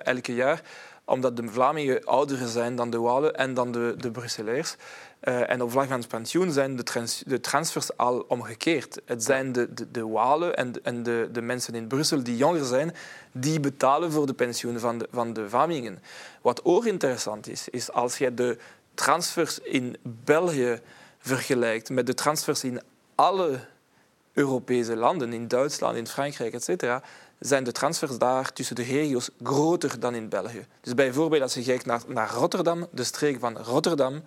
elke 0.02 0.34
jaar 0.34 0.62
omdat 1.10 1.36
de 1.36 1.48
Vlamingen 1.48 2.04
ouder 2.04 2.48
zijn 2.48 2.76
dan 2.76 2.90
de 2.90 2.98
Walen 2.98 3.34
en 3.34 3.54
dan 3.54 3.72
de, 3.72 3.94
de 3.98 4.10
Brusselaars. 4.10 4.76
Uh, 5.24 5.50
en 5.50 5.62
op 5.62 5.70
vlak 5.70 5.88
van 5.88 6.06
pensioen 6.06 6.52
zijn 6.52 6.76
de, 6.76 7.04
de, 7.26 7.40
transfers 7.40 7.96
al 7.96 8.24
omgekeerd. 8.28 9.00
Het 9.04 9.24
zijn 9.24 9.52
de, 9.52 9.74
de, 9.74 9.90
de 9.90 10.06
Walen 10.06 10.56
en, 10.56 10.72
en 10.82 11.02
de, 11.02 11.28
de 11.32 11.40
mensen 11.40 11.74
in 11.74 11.86
Brussel 11.86 12.22
die 12.22 12.36
jonger 12.36 12.64
zijn, 12.64 12.94
die 13.32 13.60
betalen 13.60 14.12
voor 14.12 14.26
de 14.26 14.34
pensioen 14.34 14.78
van 14.78 14.98
de, 14.98 15.08
van 15.10 15.32
de 15.32 15.48
Vlamingen. 15.48 16.02
Wat 16.42 16.64
ook 16.64 16.84
interessant 16.84 17.48
is, 17.48 17.68
is 17.68 17.92
als 17.92 18.18
je 18.18 18.34
de 18.34 18.58
transfers 18.94 19.58
in 19.58 19.96
België 20.02 20.80
vergelijkt 21.18 21.90
met 21.90 22.06
de 22.06 22.14
transfers 22.14 22.64
in 22.64 22.80
alle 23.14 23.60
Europese 24.32 24.96
landen, 24.96 25.32
in 25.32 25.48
Duitsland, 25.48 25.96
in 25.96 26.06
Frankrijk, 26.06 26.54
etc., 26.54 27.00
zijn 27.40 27.64
de 27.64 27.72
transfers 27.72 28.18
daar 28.18 28.52
tussen 28.52 28.76
de 28.76 28.82
regio's 28.82 29.30
groter 29.42 30.00
dan 30.00 30.14
in 30.14 30.28
België. 30.28 30.66
Dus 30.80 30.94
bijvoorbeeld 30.94 31.42
als 31.42 31.54
je 31.54 31.62
kijkt 31.62 31.86
naar, 31.86 32.02
naar 32.06 32.30
Rotterdam, 32.30 32.86
de 32.90 33.04
streek 33.04 33.38
van 33.38 33.58
Rotterdam 33.58 34.22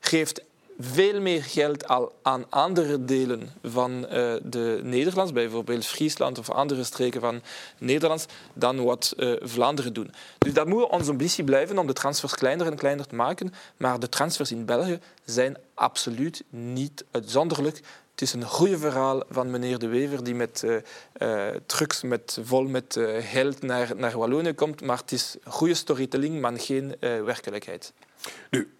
geeft 0.00 0.42
veel 0.78 1.20
meer 1.20 1.44
geld 1.44 1.88
al 1.88 2.12
aan 2.22 2.44
andere 2.50 3.04
delen 3.04 3.50
van 3.62 3.92
uh, 3.92 4.34
de 4.42 4.80
Nederlands, 4.82 5.32
bijvoorbeeld 5.32 5.86
Friesland 5.86 6.38
of 6.38 6.50
andere 6.50 6.84
streken 6.84 7.20
van 7.20 7.42
Nederlands, 7.78 8.26
dan 8.54 8.84
wat 8.84 9.14
uh, 9.16 9.36
Vlaanderen 9.42 9.92
doen. 9.92 10.10
Dus 10.38 10.52
dat 10.52 10.66
moet 10.66 10.90
onze 10.90 11.10
ambitie 11.10 11.44
blijven 11.44 11.78
om 11.78 11.86
de 11.86 11.92
transfers 11.92 12.34
kleiner 12.34 12.66
en 12.66 12.76
kleiner 12.76 13.06
te 13.06 13.14
maken, 13.14 13.54
maar 13.76 13.98
de 14.00 14.08
transfers 14.08 14.50
in 14.50 14.64
België 14.64 14.98
zijn 15.24 15.56
absoluut 15.74 16.44
niet 16.48 17.04
uitzonderlijk. 17.10 17.80
Het 18.14 18.22
is 18.22 18.32
een 18.32 18.44
goede 18.44 18.78
verhaal 18.78 19.22
van 19.28 19.50
meneer 19.50 19.78
De 19.78 19.86
Wever 19.86 20.24
die 20.24 20.34
met 20.34 20.62
uh, 20.64 20.76
uh, 21.18 21.48
trucks 21.66 22.02
met, 22.02 22.38
vol 22.42 22.62
met 22.62 22.96
uh, 22.96 23.16
geld 23.20 23.62
naar, 23.62 23.96
naar 23.96 24.18
Wallonië 24.18 24.52
komt. 24.52 24.82
Maar 24.82 24.98
het 24.98 25.12
is 25.12 25.36
goede 25.44 25.74
storytelling, 25.74 26.40
maar 26.40 26.60
geen 26.60 26.96
werkelijkheid. 27.00 27.92
Nu, 28.50 28.74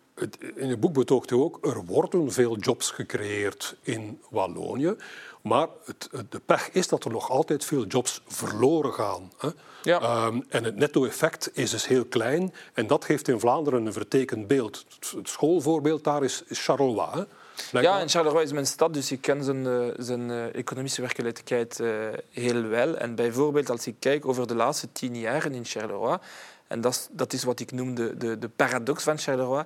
in 0.55 0.69
je 0.69 0.77
boek 0.77 0.93
betoogt 0.93 1.31
u 1.31 1.35
ook, 1.35 1.67
er 1.67 1.85
worden 1.85 2.33
veel 2.33 2.59
jobs 2.59 2.91
gecreëerd 2.91 3.77
in 3.83 4.21
Wallonië. 4.31 4.97
Maar 5.43 5.69
het, 5.85 6.09
de 6.31 6.41
pech 6.47 6.71
is 6.71 6.89
dat 6.89 7.05
er 7.05 7.11
nog 7.11 7.31
altijd 7.31 7.65
veel 7.65 7.87
jobs 7.87 8.21
verloren 8.27 8.93
gaan. 8.93 9.33
Hè? 9.39 9.49
Ja. 9.83 10.01
Ehm, 10.01 10.41
en 10.49 10.65
het 10.65 10.77
netto-effect 10.77 11.51
is 11.53 11.71
dus 11.71 11.87
heel 11.87 12.05
klein. 12.05 12.55
En 12.73 12.87
dat 12.87 13.05
geeft 13.05 13.29
in 13.29 13.41
Vlaanderen 13.41 13.87
een 13.87 13.93
vertekend 13.93 14.47
beeld. 14.47 14.87
Het 15.17 15.29
schoolvoorbeeld 15.29 16.05
daar 16.05 16.25
is, 16.25 16.43
Charleroi. 16.49 17.27
Ja, 17.73 18.01
en 18.01 18.09
Charleroi 18.09 18.45
is 18.45 18.53
mijn 18.53 18.67
stad, 18.67 18.95
dus 18.95 19.13
ik 19.13 19.21
ken 19.21 19.45
zijn, 19.45 19.67
eh, 19.67 19.87
zijn 19.97 20.29
uh, 20.29 20.55
economische 20.55 21.01
werkelijkheid 21.01 21.79
uh, 21.81 21.91
heel 22.31 22.63
wel. 22.63 22.97
En 22.97 23.15
bijvoorbeeld 23.15 23.71
als 23.71 23.87
ik 23.87 23.95
kijk 23.99 24.27
over 24.27 24.47
de 24.47 24.55
laatste 24.55 24.89
tien 24.93 25.17
jaren 25.17 25.53
in 25.53 25.65
Charleroi, 25.65 26.19
en 26.67 26.81
dat 26.81 26.93
is, 26.93 27.09
dat 27.11 27.33
is 27.33 27.45
wat 27.45 27.61
ik 27.61 27.73
noem 27.73 27.95
de, 27.95 28.17
de, 28.17 28.39
de 28.39 28.49
paradox 28.49 29.03
van 29.03 29.19
Charleroi, 29.19 29.65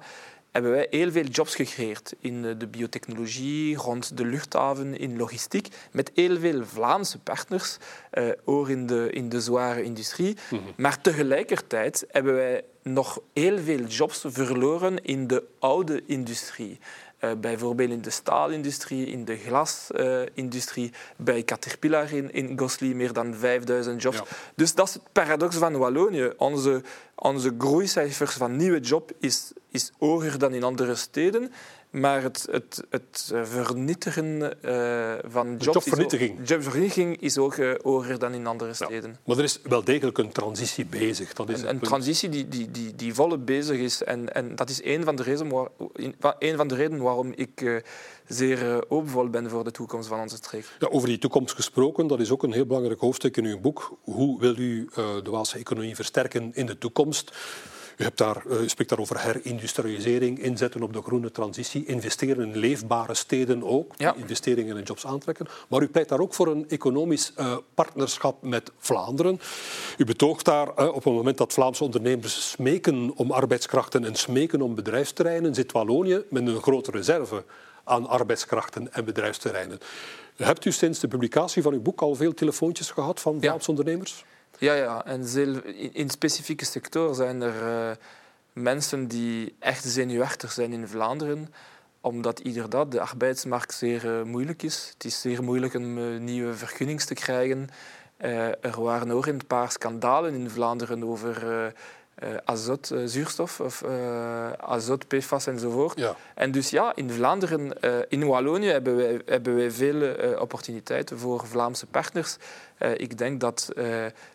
hebben 0.51 0.71
wij 0.71 0.87
heel 0.91 1.11
veel 1.11 1.25
jobs 1.25 1.55
gecreëerd 1.55 2.15
in 2.21 2.59
de 2.59 2.67
biotechnologie, 2.67 3.77
rond 3.77 4.17
de 4.17 4.25
luchthaven, 4.25 4.99
in 4.99 5.17
logistiek, 5.17 5.69
met 5.93 6.11
heel 6.15 6.39
veel 6.39 6.65
Vlaamse 6.65 7.19
partners, 7.19 7.77
uh, 8.13 8.29
ook 8.45 8.69
in 8.69 8.87
de, 8.87 9.11
in 9.11 9.29
de 9.29 9.41
zware 9.41 9.83
industrie. 9.83 10.37
Mhm. 10.51 10.63
Maar 10.77 11.01
tegelijkertijd 11.01 12.05
hebben 12.09 12.35
wij 12.35 12.65
nog 12.83 13.21
heel 13.33 13.59
veel 13.59 13.85
jobs 13.85 14.25
verloren 14.27 15.05
in 15.05 15.27
de 15.27 15.45
oude 15.59 16.03
industrie. 16.07 16.79
Uh, 17.21 17.31
bijvoorbeeld 17.41 17.91
in 17.91 18.01
de 18.01 18.11
staalindustrie, 18.11 19.07
in 19.07 19.25
de 19.25 19.37
glasindustrie, 19.37 20.93
bij 21.17 21.43
Caterpillar 21.43 22.13
in, 22.13 22.33
in 22.33 22.59
Gosli 22.59 22.95
meer 22.95 23.13
dan 23.13 23.35
5000 23.35 24.03
jobs. 24.03 24.23
Dus 24.55 24.75
dat 24.75 24.89
is 24.89 24.95
het 24.95 25.03
paradox 25.13 25.57
van 25.57 25.77
Wallonië. 25.77 26.33
Onze, 26.37 26.83
onze 27.15 27.55
groeicijfers 27.59 28.33
van 28.33 28.57
nieuwe 28.57 28.81
jobs 28.81 29.13
is, 29.21 29.53
is 29.71 29.93
hoger 29.99 30.39
dan 30.39 30.55
in 30.55 30.63
andere 30.63 30.95
steden. 30.95 31.53
Maar 32.01 32.23
het, 32.23 32.49
het, 32.51 32.85
het 32.91 33.31
eh, 33.35 33.45
vernietigen 33.45 34.53
uh, 34.63 35.13
van 35.27 35.57
jobs... 35.59 35.85
Jobvernietiging. 35.85 36.41
Is 36.41 36.49
jobvernietiging 36.49 37.21
is 37.21 37.39
ook 37.39 37.57
uh, 37.57 37.75
hoger 37.83 38.19
dan 38.19 38.33
in 38.35 38.47
andere 38.47 38.75
steden. 38.75 39.17
maar 39.27 39.39
er 39.39 39.45
is 39.45 39.61
wel 39.63 39.85
degelijk 39.85 40.19
een 40.19 40.33
transitie 40.33 40.87
bezig. 40.87 41.33
Dat 41.33 41.49
is 41.49 41.63
een, 41.63 41.69
een 41.69 41.79
transitie 41.79 42.29
die, 42.29 42.49
die, 42.49 42.71
die, 42.71 42.95
die 42.95 43.15
volop 43.15 43.47
bezig 43.47 43.79
is. 43.79 44.03
En, 44.03 44.35
en 44.35 44.57
dat 44.57 44.71
is 44.71 44.85
een 44.85 45.05
van 45.05 45.17
de 45.17 45.23
redenen, 45.23 45.69
waar, 46.19 46.35
een 46.39 46.57
van 46.57 46.69
de 46.69 46.75
redenen 46.75 47.03
waarom 47.03 47.33
ik 47.35 47.61
uh, 47.61 47.77
zeer 48.27 48.85
hoopvol 48.89 49.29
ben 49.29 49.51
voor 49.51 49.65
de 49.65 49.71
toekomst 49.71 50.09
van 50.09 50.21
onze 50.21 50.37
streek. 50.37 50.65
Ja, 50.79 50.89
over 50.91 51.09
die 51.09 51.19
toekomst 51.19 51.55
gesproken, 51.55 52.07
dat 52.07 52.21
is 52.21 52.31
ook 52.31 52.43
een 52.43 52.53
heel 52.53 52.67
belangrijk 52.67 53.01
hoofdstuk 53.01 53.37
in 53.37 53.45
uw 53.45 53.61
boek. 53.61 53.99
Hoe 54.03 54.41
wil 54.41 54.57
u 54.57 54.89
de 54.95 55.31
Waalse 55.31 55.59
economie 55.59 55.95
versterken 55.95 56.51
in 56.55 56.67
de 56.67 56.79
toekomst? 56.79 57.33
U, 57.99 58.05
hebt 58.05 58.19
daar, 58.19 58.43
uh, 58.47 58.57
spreekt 58.67 58.91
daar 58.91 58.99
over 58.99 59.21
herindustrialisering, 59.21 60.39
inzetten 60.39 60.83
op 60.83 60.93
de 60.93 61.03
groene 61.03 61.31
transitie, 61.31 61.87
investeren 61.87 62.47
in 62.47 62.57
leefbare 62.57 63.15
steden 63.15 63.65
ook, 63.65 63.95
investeringen 64.17 64.77
in 64.77 64.83
jobs 64.83 65.07
aantrekken. 65.07 65.47
Maar 65.69 65.83
u 65.83 65.89
pleit 65.89 66.09
daar 66.09 66.21
ook 66.21 66.35
voor 66.35 66.47
een 66.47 66.69
economisch 66.69 67.33
uh, 67.39 67.57
partnerschap 67.75 68.43
met 68.43 68.73
Vlaanderen. 68.79 69.41
U 69.97 70.05
betoogt 70.05 70.45
daar 70.45 70.67
uh, 70.67 70.89
op 70.89 71.05
het 71.05 71.13
moment 71.13 71.39
dat 71.39 71.53
Vlaamse 71.53 71.85
ondernemers 71.85 72.51
smeken 72.51 73.13
om 73.17 73.31
arbeidskrachten 73.31 74.05
en 74.05 74.15
smeken 74.15 74.63
om 74.63 74.75
bedrijfsterreinen, 74.75 75.55
zit 75.55 75.73
Wallonië 75.73 76.23
met 76.31 76.47
een 76.47 76.63
grote 76.63 76.91
reserve 76.91 77.45
aan 77.85 78.07
arbeidskrachten 78.07 78.93
en 78.93 79.05
bedrijfsterreinen. 79.05 79.79
Hebt 80.37 80.65
u 80.65 80.73
sinds 80.73 80.99
de 80.99 81.09
publicatie 81.09 81.63
van 81.63 81.73
uw 81.73 81.83
boek 81.83 82.01
al 82.01 82.15
veel 82.15 82.35
telefoontjes 82.35 82.91
gehad 82.91 83.21
van 83.21 83.41
Vlaamse 83.41 83.71
ondernemers? 83.71 84.25
Ja, 84.59 84.75
ja. 84.75 85.05
en 85.05 85.27
in 85.93 86.11
specifieke 86.11 86.65
sectoren 86.65 87.15
zijn 87.15 87.41
er 87.43 87.89
uh, 87.89 87.97
mensen 88.53 89.07
die 89.07 89.55
echt 89.59 89.85
zenuwachtig 89.85 90.53
zijn 90.53 90.73
in 90.73 90.89
Vlaanderen 90.89 91.55
omdat 92.01 92.41
inderdaad 92.41 92.93
de 92.93 93.01
arbeidsmarkt 93.01 93.75
zeer 93.75 94.05
uh, 94.05 94.23
moeilijk 94.23 94.63
is. 94.63 94.91
Het 94.93 95.05
is 95.05 95.21
zeer 95.21 95.43
moeilijk 95.43 95.75
om 95.75 95.99
uh, 95.99 96.21
nieuwe 96.21 96.55
vergunningen 96.55 97.07
te 97.07 97.15
krijgen. 97.15 97.69
er 98.61 98.83
waren 98.83 99.11
ook 99.11 99.27
een 99.27 99.47
paar 99.47 99.71
schandalen 99.71 100.35
in 100.35 100.51
Vlaanderen 100.51 101.05
over 101.05 101.73
azot, 102.45 102.91
uh, 102.93 103.01
zuurstof 103.05 103.61
of 103.61 103.83
uh, 103.83 104.53
azot, 104.53 105.09
PFAS 105.09 105.47
enzovoort. 105.47 105.99
Ja. 105.99 106.17
En 106.35 106.51
dus 106.51 106.71
ja, 106.71 106.93
in 106.95 107.11
Vlaanderen, 107.11 107.73
in 108.09 108.27
Wallonië 108.27 108.69
hebben 108.69 108.97
wij, 108.97 109.21
hebben 109.27 109.55
wij 109.57 109.71
veel 109.71 110.15
opportuniteiten 110.39 111.19
voor 111.19 111.47
Vlaamse 111.47 111.87
partners. 111.87 112.37
ik 112.97 113.19
denk 113.19 113.41
dat 113.41 113.73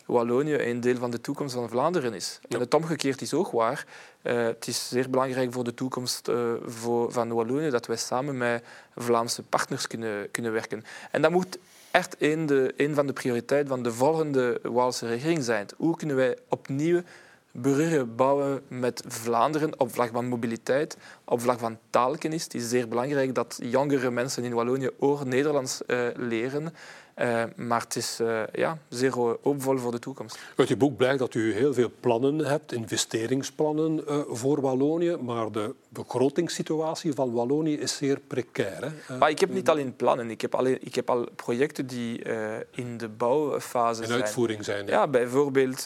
Wallonië 0.06 0.56
een 0.56 0.82
deel 0.82 0.98
van 0.98 1.12
de 1.12 1.22
toekomst 1.22 1.54
van 1.54 1.70
Vlaanderen 1.70 2.14
is. 2.14 2.40
En 2.50 2.60
het 2.60 2.74
omgekeerd 2.74 3.22
is 3.22 3.34
ook 3.34 3.52
waar. 3.52 3.86
het 4.22 4.68
is 4.68 4.90
zeer 4.90 5.10
belangrijk 5.10 5.54
voor 5.54 5.64
de 5.64 5.74
toekomst 5.74 6.32
voor, 6.66 7.12
van 7.12 7.34
Wallonië 7.34 7.70
dat 7.70 7.86
wij 7.86 7.98
samen 7.98 8.38
met 8.38 8.64
Vlaamse 8.96 9.44
partners 9.44 9.88
kunnen, 9.88 10.32
kunnen 10.32 10.52
werken. 10.52 10.84
En 11.12 11.22
dat 11.22 11.32
moet 11.32 11.58
echt 11.94 12.16
een, 12.20 12.46
de, 12.46 12.74
een 12.78 12.96
van 12.96 13.08
de 13.08 13.14
prioriteiten 13.14 13.70
van 13.70 13.84
de 13.84 13.92
volgende 13.92 14.60
Waalse 14.64 15.08
regering 15.08 15.44
zijn. 15.44 15.68
Hoe 15.78 15.98
kunnen 15.98 16.16
wij 16.16 16.38
opnieuw 16.50 17.02
bruggen 17.62 18.16
bouwen 18.16 18.62
met 18.68 19.04
Vlaanderen 19.08 19.80
op 19.80 19.94
vlak 19.94 20.10
van 20.14 20.26
mobiliteit, 20.26 20.98
op 21.26 21.42
vlak 21.42 21.60
van 21.60 21.78
taalkennis. 21.90 22.44
Het 22.44 22.54
is 22.54 22.70
zeer 22.70 22.88
belangrijk 22.88 23.36
dat 23.36 23.60
jongere 23.62 24.12
mensen 24.12 24.44
in 24.44 24.54
Wallonië 24.54 24.90
ook 25.00 25.26
Nederlands 25.26 25.82
uh, 25.88 26.08
leren. 26.16 26.74
Uh, 27.18 27.44
maar 27.56 27.82
het 27.82 27.96
is 27.96 28.20
uh, 28.22 28.42
ja, 28.54 28.78
zeer 28.90 29.12
hoopvol 29.42 29.78
voor 29.78 29.92
de 29.92 30.00
toekomst. 30.00 30.40
Uit 30.56 30.68
je 30.68 30.78
boek 30.78 30.98
blijkt 30.98 31.20
dat 31.20 31.34
u 31.34 31.54
heel 31.54 31.74
veel 31.74 31.92
plannen 32.00 32.46
hebt, 32.46 32.72
investeringsplannen 32.72 34.04
uh, 34.08 34.20
voor 34.28 34.62
Wallonië, 34.62 35.18
maar 35.22 35.52
de 35.52 35.76
begrotingssituatie 35.90 37.14
van 37.14 37.32
Wallonië 37.32 37.78
is 37.78 37.98
zeer 37.98 38.20
precair. 38.20 38.94
Hè? 39.06 39.18
Maar 39.18 39.30
ik 39.30 39.40
heb 39.40 39.50
niet 39.50 39.70
alleen 39.70 39.96
plannen, 39.96 40.30
ik 40.30 40.42
heb, 40.42 40.56
alleen, 40.56 40.78
ik 40.82 40.96
heb 40.96 41.10
al 41.10 41.28
projecten 41.36 41.88
die 41.88 42.22
in 42.72 42.98
de 42.98 43.10
bouwfase 43.10 44.06
zijn. 44.06 44.18
In 44.18 44.24
uitvoering 44.24 44.66
zijn. 44.66 44.88
Ja, 44.88 45.08
bijvoorbeeld 45.08 45.80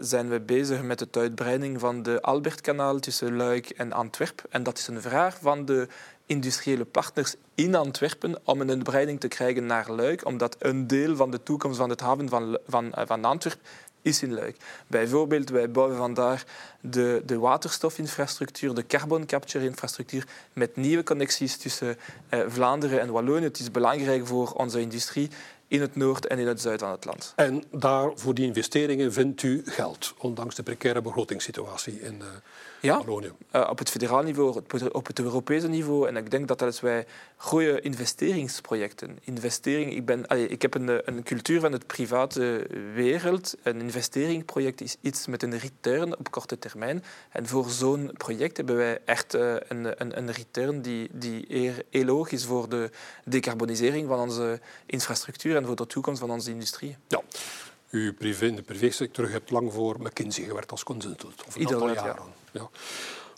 zijn 0.00 0.28
we 0.28 0.40
bezig 0.40 0.82
met 0.82 0.98
de 0.98 1.08
uitbreiding 1.10 1.80
van 1.80 2.02
de 2.02 2.22
Albertkanaal 2.22 2.98
tussen 2.98 3.36
Luik 3.36 3.68
en 3.68 3.92
Antwerpen. 3.92 4.44
En 4.50 4.62
dat 4.62 4.78
is 4.78 4.86
een 4.86 5.00
vraag 5.00 5.38
van 5.40 5.64
de 5.64 5.88
industriële 6.26 6.84
partners 6.84 7.34
in 7.54 7.74
Antwerpen 7.74 8.38
om 8.44 8.60
een 8.60 8.70
uitbreiding 8.70 9.20
te 9.20 9.28
krijgen 9.28 9.66
naar 9.66 9.90
Luik, 9.90 10.26
omdat 10.26 10.56
een 10.58 10.86
deel 10.86 11.16
van 11.16 11.30
de 11.30 11.42
toekomst 11.42 11.78
van 11.78 11.90
het 11.90 12.00
haven 12.00 12.28
van, 12.28 12.58
van, 12.66 12.92
eh, 12.92 13.06
van 13.06 13.24
Antwerpen 13.24 13.64
is 14.02 14.22
in 14.22 14.34
Luik. 14.34 14.56
Bijvoorbeeld, 14.86 15.50
wij 15.50 15.70
bouwen 15.70 15.96
vandaar 15.96 16.44
de, 16.80 17.22
de 17.26 17.38
waterstofinfrastructuur, 17.38 18.74
de 18.74 18.86
carbon 18.86 19.26
capture 19.26 19.64
infrastructuur 19.64 20.26
met 20.52 20.76
nieuwe 20.76 21.02
connecties 21.02 21.56
tussen 21.56 21.96
eh, 22.28 22.40
Vlaanderen 22.48 23.00
en 23.00 23.12
Wallonië. 23.12 23.44
Het 23.44 23.58
is 23.58 23.70
belangrijk 23.70 24.26
voor 24.26 24.52
onze 24.52 24.80
industrie 24.80 25.30
in 25.68 25.80
het 25.80 25.96
noord 25.96 26.26
en 26.26 26.38
in 26.38 26.46
het 26.46 26.60
zuid 26.60 26.80
van 26.80 26.90
het 26.90 27.04
land. 27.04 27.32
En 27.36 27.64
daar 27.70 28.10
voor 28.14 28.34
die 28.34 28.46
investeringen 28.46 29.12
vindt 29.12 29.42
u 29.42 29.62
geld, 29.64 30.14
ondanks 30.18 30.54
de 30.54 30.62
precaire 30.62 31.02
begrotingssituatie 31.02 32.00
in 32.00 32.14
uh, 32.14 32.26
ja? 32.86 33.02
Uh, 33.52 33.68
op 33.70 33.78
het 33.78 33.90
federaal 33.90 34.22
niveau, 34.22 34.62
op 34.92 35.06
het 35.06 35.18
Europese 35.18 35.68
niveau. 35.68 36.08
En 36.08 36.16
ik 36.16 36.30
denk 36.30 36.48
dat 36.48 36.62
als 36.62 36.80
wij 36.80 37.06
goede 37.36 37.80
investeringsprojecten, 37.80 39.18
investering, 39.24 39.94
ik, 39.94 40.04
ben, 40.04 40.26
allee, 40.26 40.48
ik 40.48 40.62
heb 40.62 40.74
een, 40.74 41.08
een 41.08 41.22
cultuur 41.22 41.60
van 41.60 41.72
het 41.72 41.86
private 41.86 42.66
wereld. 42.94 43.54
Een 43.62 43.80
investeringsproject 43.80 44.80
is 44.80 44.96
iets 45.00 45.26
met 45.26 45.42
een 45.42 45.58
return 45.58 46.18
op 46.18 46.30
korte 46.30 46.58
termijn. 46.58 47.04
En 47.30 47.46
voor 47.46 47.68
zo'n 47.68 48.10
project 48.16 48.56
hebben 48.56 48.76
wij 48.76 48.98
echt 49.04 49.34
uh, 49.34 49.54
een, 49.68 50.00
een, 50.00 50.18
een 50.18 50.32
return 50.32 50.82
die, 50.82 51.08
die 51.12 51.72
heel 51.90 52.06
hoog 52.06 52.30
is 52.30 52.44
voor 52.44 52.68
de 52.68 52.90
decarbonisering 53.24 54.08
van 54.08 54.18
onze 54.18 54.60
infrastructuur 54.86 55.56
en 55.56 55.66
voor 55.66 55.76
de 55.76 55.86
toekomst 55.86 56.20
van 56.20 56.30
onze 56.30 56.50
industrie. 56.50 56.96
Ja. 57.08 57.22
U 57.90 58.12
privé, 58.12 58.46
in 58.46 58.56
de 58.56 58.62
privésector 58.62 59.30
hebt 59.30 59.50
lang 59.50 59.72
voor 59.72 59.96
McKinsey 60.00 60.44
gewerkt 60.44 60.70
als 60.70 60.82
consultant. 60.84 61.44
Of 61.46 61.56
een 61.56 61.68
aantal 61.68 61.92
jaren. 61.92 62.14
Ja. 62.14 62.22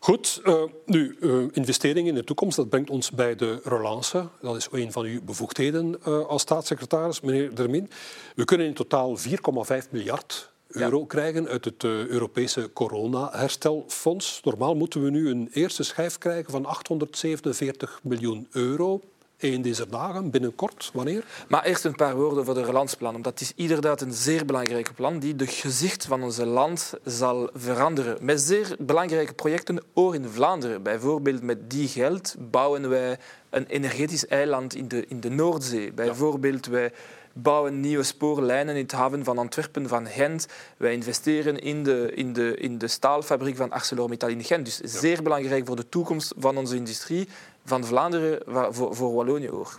Goed, 0.00 0.40
uh, 0.44 0.62
nu, 0.84 1.16
uh, 1.20 1.44
investeringen 1.52 2.08
in 2.08 2.14
de 2.14 2.24
toekomst, 2.24 2.56
dat 2.56 2.68
brengt 2.68 2.90
ons 2.90 3.10
bij 3.10 3.36
de 3.36 3.60
relance. 3.64 4.28
Dat 4.40 4.56
is 4.56 4.68
een 4.70 4.92
van 4.92 5.04
uw 5.04 5.22
bevoegdheden 5.22 5.96
uh, 6.08 6.26
als 6.26 6.42
staatssecretaris, 6.42 7.20
meneer 7.20 7.54
Dermin. 7.54 7.90
We 8.34 8.44
kunnen 8.44 8.66
in 8.66 8.74
totaal 8.74 9.18
4,5 9.18 9.90
miljard 9.90 10.50
euro 10.68 10.98
ja. 10.98 11.06
krijgen 11.06 11.48
uit 11.48 11.64
het 11.64 11.84
Europese 11.84 12.70
corona-herstelfonds. 12.72 14.40
Normaal 14.44 14.74
moeten 14.74 15.02
we 15.02 15.10
nu 15.10 15.30
een 15.30 15.48
eerste 15.52 15.82
schijf 15.82 16.18
krijgen 16.18 16.50
van 16.50 16.66
847 16.66 18.00
miljoen 18.02 18.46
euro 18.50 19.00
een 19.38 19.62
deze 19.62 19.86
dagen, 19.86 20.30
binnenkort, 20.30 20.90
wanneer? 20.94 21.24
Maar 21.48 21.64
eerst 21.64 21.84
een 21.84 21.94
paar 21.94 22.16
woorden 22.16 22.44
voor 22.44 22.54
de 22.54 22.64
relanceplan. 22.64 23.14
Omdat 23.14 23.32
het 23.32 23.40
is 23.40 23.52
inderdaad 23.56 24.00
een 24.00 24.12
zeer 24.12 24.44
belangrijke 24.44 24.92
plan 24.92 25.18
die 25.18 25.36
de 25.36 25.46
gezicht 25.46 26.04
van 26.04 26.22
ons 26.22 26.36
land 26.36 26.94
zal 27.04 27.50
veranderen. 27.54 28.18
Met 28.20 28.40
zeer 28.40 28.76
belangrijke 28.78 29.34
projecten, 29.34 29.82
ook 29.94 30.14
in 30.14 30.28
Vlaanderen. 30.28 30.82
Bijvoorbeeld 30.82 31.42
met 31.42 31.70
die 31.70 31.88
geld 31.88 32.34
bouwen 32.38 32.88
wij 32.88 33.18
een 33.50 33.66
energetisch 33.66 34.26
eiland 34.26 34.74
in 34.74 34.88
de, 34.88 35.06
in 35.06 35.20
de 35.20 35.30
Noordzee. 35.30 35.92
Bijvoorbeeld 35.92 36.66
wij 36.66 36.92
bouwen 37.32 37.80
nieuwe 37.80 38.02
spoorlijnen 38.02 38.74
in 38.74 38.82
het 38.82 38.92
haven 38.92 39.24
van 39.24 39.38
Antwerpen, 39.38 39.88
van 39.88 40.06
Gent. 40.06 40.46
Wij 40.76 40.92
investeren 40.92 41.58
in 41.58 41.82
de, 41.82 42.12
in 42.14 42.32
de, 42.32 42.56
in 42.56 42.78
de 42.78 42.88
staalfabriek 42.88 43.56
van 43.56 43.72
ArcelorMittal 43.72 44.28
in 44.28 44.44
Gent. 44.44 44.64
Dus 44.64 45.00
zeer 45.00 45.22
belangrijk 45.22 45.66
voor 45.66 45.76
de 45.76 45.88
toekomst 45.88 46.34
van 46.38 46.56
onze 46.56 46.76
industrie, 46.76 47.28
van 47.68 47.84
Vlaanderen, 47.84 48.42
voor, 48.74 48.96
voor 48.96 49.14
Wallonië 49.14 49.50
ook. 49.50 49.78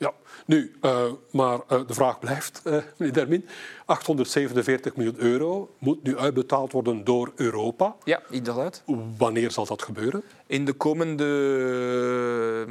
Ja, 0.00 0.12
nu, 0.46 0.72
uh, 0.82 1.02
maar 1.30 1.58
uh, 1.72 1.80
de 1.86 1.94
vraag 1.94 2.18
blijft, 2.18 2.60
uh, 2.64 2.76
meneer 2.96 3.14
Dermin. 3.14 3.48
847 3.84 4.96
miljoen 4.96 5.18
euro 5.18 5.74
moet 5.78 6.02
nu 6.02 6.18
uitbetaald 6.18 6.72
worden 6.72 7.04
door 7.04 7.32
Europa. 7.34 7.96
Ja, 8.04 8.22
inderdaad. 8.30 8.82
Wanneer 9.16 9.50
zal 9.50 9.66
dat 9.66 9.82
gebeuren? 9.82 10.22
In 10.46 10.64
de 10.64 10.72
komende, 10.72 11.26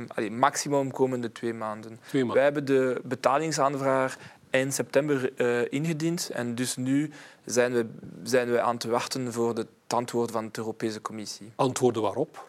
allez, 0.08 0.30
maximum 0.30 0.92
komende 0.92 1.32
twee 1.32 1.54
maanden. 1.54 2.00
Twee 2.08 2.26
maanden. 2.26 2.36
Wij 2.36 2.44
hebben 2.44 2.66
de 2.66 3.02
betalingsaanvraag 3.04 4.18
eind 4.50 4.74
september 4.74 5.42
ingediend. 5.72 6.30
En 6.30 6.56
dus 6.56 6.76
nu 6.76 7.12
zijn 7.46 7.74
we, 7.74 7.86
zijn 8.24 8.52
we 8.52 8.62
aan 8.62 8.74
het 8.74 8.84
wachten 8.84 9.34
voor 9.34 9.56
het 9.56 9.68
antwoord 9.88 10.32
van 10.32 10.50
de 10.52 10.60
Europese 10.60 11.02
Commissie. 11.02 11.52
Antwoorden 11.56 12.02
waarop? 12.02 12.48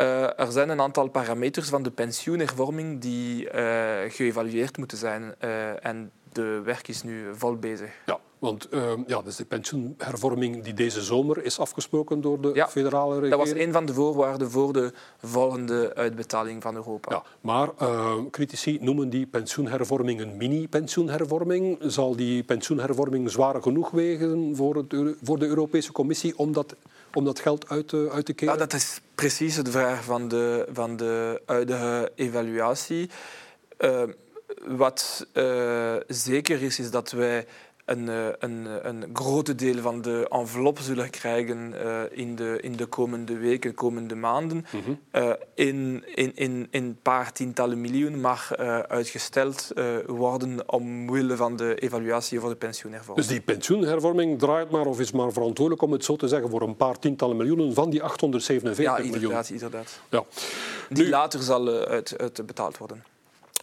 Uh, 0.00 0.40
er 0.40 0.52
zijn 0.52 0.68
een 0.68 0.80
aantal 0.80 1.08
parameters 1.08 1.68
van 1.68 1.82
de 1.82 1.90
pensioenhervorming 1.90 3.00
die 3.00 3.44
uh, 3.44 3.52
geëvalueerd 4.08 4.76
moeten 4.76 4.98
zijn. 4.98 5.34
Uh, 5.44 5.84
en 5.84 6.10
de 6.32 6.60
werk 6.64 6.88
is 6.88 7.02
nu 7.02 7.24
vol 7.34 7.56
bezig. 7.56 7.90
Ja, 8.06 8.18
want 8.38 8.68
ja, 9.06 9.22
dus 9.22 9.36
de 9.36 9.44
pensioenhervorming 9.44 10.62
die 10.62 10.74
deze 10.74 11.02
zomer 11.02 11.44
is 11.44 11.58
afgesproken 11.58 12.20
door 12.20 12.40
de 12.40 12.50
ja, 12.54 12.68
federale 12.68 13.14
regering. 13.20 13.30
Dat 13.30 13.48
was 13.48 13.66
een 13.66 13.72
van 13.72 13.86
de 13.86 13.94
voorwaarden 13.94 14.50
voor 14.50 14.72
de 14.72 14.92
volgende 15.22 15.94
uitbetaling 15.94 16.62
van 16.62 16.74
Europa. 16.74 17.12
Ja, 17.12 17.22
maar 17.40 17.68
critici 18.30 18.78
noemen 18.80 19.10
die 19.10 19.26
pensioenhervorming 19.26 20.20
een 20.20 20.36
mini-pensioenhervorming. 20.36 21.78
Zal 21.80 22.16
die 22.16 22.42
pensioenhervorming 22.42 23.30
zwaar 23.30 23.62
genoeg 23.62 23.90
wegen 23.90 24.56
voor, 24.56 24.76
het, 24.76 25.16
voor 25.22 25.38
de 25.38 25.46
Europese 25.46 25.92
Commissie 25.92 26.38
om 26.38 26.52
dat 26.52 26.76
om 27.16 27.24
dat 27.24 27.40
geld 27.40 27.68
uit 27.68 27.88
te, 27.88 28.08
uit 28.12 28.26
te 28.26 28.32
keren? 28.32 28.54
Ja, 28.54 28.60
dat 28.60 28.72
is 28.72 29.00
precies 29.14 29.54
de 29.54 29.70
vraag 29.70 30.04
van 30.04 30.28
de, 30.28 30.66
van 30.72 30.96
de 30.96 31.42
huidige 31.46 32.12
evaluatie. 32.14 33.10
Uh, 33.78 34.02
wat 34.66 35.26
uh, 35.32 35.96
zeker 36.08 36.62
is, 36.62 36.78
is 36.78 36.90
dat 36.90 37.10
wij 37.10 37.46
een, 37.84 38.08
eh, 38.08 38.26
een, 38.38 38.88
een 38.88 39.04
grote 39.12 39.54
deel 39.54 39.80
van 39.82 40.02
de 40.02 40.26
envelop 40.28 40.78
zullen 40.78 41.10
krijgen 41.10 41.74
uh, 41.74 42.00
in, 42.10 42.36
de, 42.36 42.58
in 42.60 42.76
de 42.76 42.86
komende 42.86 43.36
weken, 43.36 43.74
komende 43.74 44.14
maanden. 44.14 44.64
Mm 44.70 44.80
-hmm. 44.84 45.00
uh, 45.12 45.32
in, 45.54 46.04
in, 46.14 46.32
in, 46.34 46.66
in 46.70 46.70
een 46.70 46.98
paar 47.02 47.32
tientallen 47.32 47.80
miljoen 47.80 48.20
mag 48.20 48.58
uh, 48.58 48.78
uitgesteld 48.78 49.72
worden 50.06 50.72
omwille 50.72 51.36
van 51.36 51.56
de 51.56 51.74
evaluatie 51.74 52.40
voor 52.40 52.48
de 52.48 52.56
pensioenhervorming. 52.56 53.26
Dus 53.26 53.36
die 53.36 53.44
pensioenhervorming 53.44 54.38
draait 54.38 54.70
maar 54.70 54.86
of 54.86 55.00
is 55.00 55.12
maar 55.12 55.32
verantwoordelijk, 55.32 55.82
om 55.82 55.92
het 55.92 56.04
zo 56.04 56.16
te 56.16 56.28
zeggen, 56.28 56.50
voor 56.50 56.62
een 56.62 56.76
paar 56.76 56.98
tientallen 56.98 57.36
miljoenen 57.36 57.74
van 57.74 57.90
die 57.90 58.02
847 58.02 58.84
ja, 58.84 59.10
miljoen? 59.10 59.32
Ja, 59.32 59.42
inderdaad. 59.48 60.00
Ja. 60.10 60.24
Die 60.88 61.04
nu, 61.04 61.10
later 61.10 61.42
zal 61.42 61.68
uit, 61.68 62.18
uit 62.18 62.46
betaald 62.46 62.78
worden. 62.78 63.13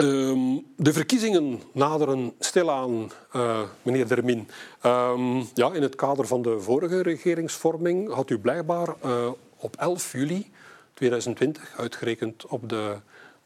Um, 0.02 0.66
de 0.76 0.94
verkiezingen 0.94 1.62
naderen 1.72 2.34
stilaan, 2.40 3.12
uh, 3.36 3.60
meneer 3.82 4.08
Dermin. 4.08 4.48
Um, 4.86 5.48
ja, 5.54 5.74
in 5.74 5.82
het 5.82 5.96
kader 5.96 6.28
van 6.28 6.42
de 6.42 6.60
vorige 6.60 7.02
regeringsvorming 7.02 8.14
had 8.14 8.30
u 8.30 8.40
blijkbaar 8.40 8.96
uh, 9.06 9.28
op 9.58 9.76
11 9.76 10.12
juli 10.12 10.52
2020, 10.94 11.74
uitgerekend 11.78 12.46
op 12.46 12.70
de 12.70 12.96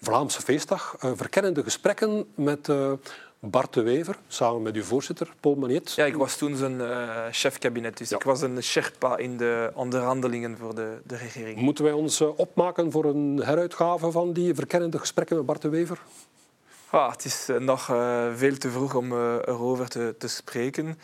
Vlaamse 0.02 0.42
feestdag, 0.42 0.98
uh, 1.04 1.12
verkennende 1.16 1.64
gesprekken 1.64 2.26
met 2.36 2.70
Bart 3.40 3.74
de 3.74 3.82
Wever, 3.82 4.18
samen 4.28 4.62
met 4.62 4.76
uw 4.76 4.84
voorzitter, 4.84 5.34
Paul 5.40 5.56
Magnet. 5.56 5.94
Ja, 5.94 6.06
ik 6.06 6.16
was 6.16 6.38
toen 6.38 6.56
zijn 6.56 6.82
chef-kabinet, 7.32 7.98
dus 7.98 8.10
ja. 8.10 8.16
ik 8.16 8.24
was 8.24 8.42
een 8.42 8.64
sherpa 8.64 9.18
in 9.18 9.38
de 9.38 9.72
onderhandelingen 9.74 10.58
voor 10.58 10.76
de, 10.76 10.98
de 11.04 11.16
regering. 11.16 11.58
Moeten 11.58 11.84
wij 11.84 11.94
ons 11.94 12.22
opmaken 12.22 12.92
voor 12.92 13.06
een 13.06 13.42
heruitgave 13.44 14.12
van 14.12 14.34
die 14.34 14.56
verkennende 14.56 15.00
gesprekken 15.00 15.36
met 15.36 15.46
Bart 15.46 15.62
de 15.62 15.70
Wever? 15.70 16.00
Ah, 16.96 17.12
het 17.12 17.26
is 17.26 17.50
nog 17.60 17.90
uh, 17.90 18.28
veel 18.36 18.58
te 18.58 18.72
vroeg 18.72 18.96
om 18.96 19.12
uh, 19.12 19.36
erover 19.46 19.88
te, 19.88 20.16
te 20.18 20.28
spreken. 20.28 21.00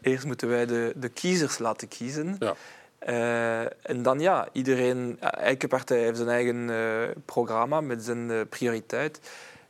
Eerst 0.00 0.24
moeten 0.24 0.48
wij 0.48 0.66
de, 0.66 0.92
de 0.96 1.08
kiezers 1.08 1.58
laten 1.58 1.88
kiezen. 1.88 2.36
Ja. 2.38 2.54
en 3.82 4.02
dan 4.02 4.20
ja, 4.20 4.48
iedereen, 4.52 5.20
elke 5.20 5.68
partij 5.68 5.98
heeft 5.98 6.16
zijn 6.16 6.28
eigen 6.28 6.70
programma 7.24 7.80
met 7.80 8.04
zijn 8.04 8.48
prioriteit. 8.48 9.20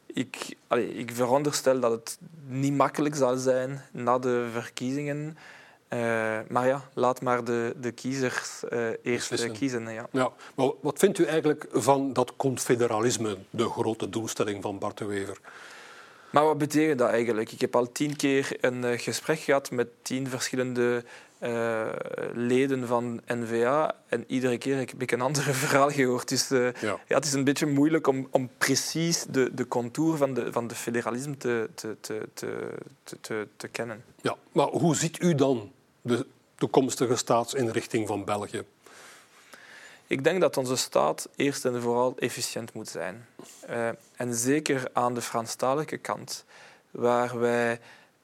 Ik, 0.07 0.57
allee, 0.67 0.95
ik 0.95 1.11
veronderstel 1.15 1.81
dat 1.81 1.91
het 1.91 2.19
niet 2.47 2.75
makkelijk 2.75 3.15
zal 3.15 3.37
zijn 3.37 3.83
na 3.93 4.19
de 4.19 4.49
verkiezingen. 4.53 5.37
Uh, 5.95 6.01
maar 6.49 6.67
ja, 6.67 6.89
laat 6.95 7.21
maar 7.21 7.45
de, 7.45 7.75
de 7.81 7.93
kiezers 7.93 8.63
uh, 8.73 8.89
eerst 9.03 9.45
uh, 9.45 9.53
kiezen. 9.53 9.93
Ja. 9.93 10.07
Ja, 10.13 10.33
maar 10.55 10.71
wat 10.81 10.99
vindt 10.99 11.19
u 11.19 11.25
eigenlijk 11.25 11.67
van 11.73 12.13
dat 12.13 12.37
confederalisme, 12.37 13.37
de 13.51 13.69
grote 13.69 14.09
doelstelling 14.09 14.63
van 14.63 14.79
Bart 14.79 14.99
de 14.99 15.05
Wever? 15.05 15.39
Maar 16.31 16.45
wat 16.45 16.59
betekent 16.59 16.99
dat 16.99 17.11
eigenlijk? 17.11 17.53
Ik 17.53 17.61
heb 17.61 17.77
al 17.77 17.93
tien 17.93 18.17
keer 18.17 18.57
een 18.61 18.99
gesprek 18.99 19.39
gehad 19.39 19.71
met 19.71 19.89
tien 20.03 20.29
verschillende 20.29 21.05
leden 22.35 22.87
van 22.87 23.21
NVA 23.27 23.95
en 24.09 24.25
iedere 24.27 24.59
keer 24.59 24.77
heb 24.77 25.03
ik 25.03 25.13
een 25.13 25.21
ander 25.21 25.43
verhaal 25.65 25.91
gehoord. 25.91 26.29
Dus 26.29 26.49
ja. 26.49 26.73
Ja, 26.81 26.99
het 27.07 27.25
is 27.25 27.33
een 27.33 27.45
beetje 27.45 27.67
moeilijk 27.67 28.07
om, 28.07 28.29
om 28.31 28.51
precies 28.59 29.25
de, 29.31 29.55
de 29.55 29.69
contour 29.69 30.17
van 30.17 30.35
de, 30.35 30.53
van 30.53 30.67
de 30.67 30.75
federalisme 30.75 31.37
te, 31.37 31.69
te, 31.75 31.97
te, 32.01 32.29
te, 32.35 32.69
te, 33.21 33.49
te 33.57 33.69
kennen. 33.69 34.05
Ja, 34.21 34.37
maar 34.53 34.67
hoe 34.67 34.97
ziet 34.97 35.23
u 35.23 35.35
dan 35.35 35.73
de 36.05 36.27
toekomstige 36.55 37.17
staatsinrichting 37.17 38.07
van 38.07 38.25
België? 38.25 38.65
Ik 40.07 40.25
denk 40.25 40.41
dat 40.41 40.57
onze 40.57 40.77
staat 40.77 41.29
eerst 41.37 41.65
en 41.65 41.83
vooral 41.83 42.15
efficiënt 42.19 42.73
moet 42.73 42.89
zijn. 42.89 43.27
Uh, 43.71 43.89
en 44.17 44.35
zeker 44.35 44.89
aan 44.93 45.15
de 45.15 45.23
Franstalige 45.23 45.97
kant, 45.97 46.45
waar 46.91 47.39
wij 47.39 47.81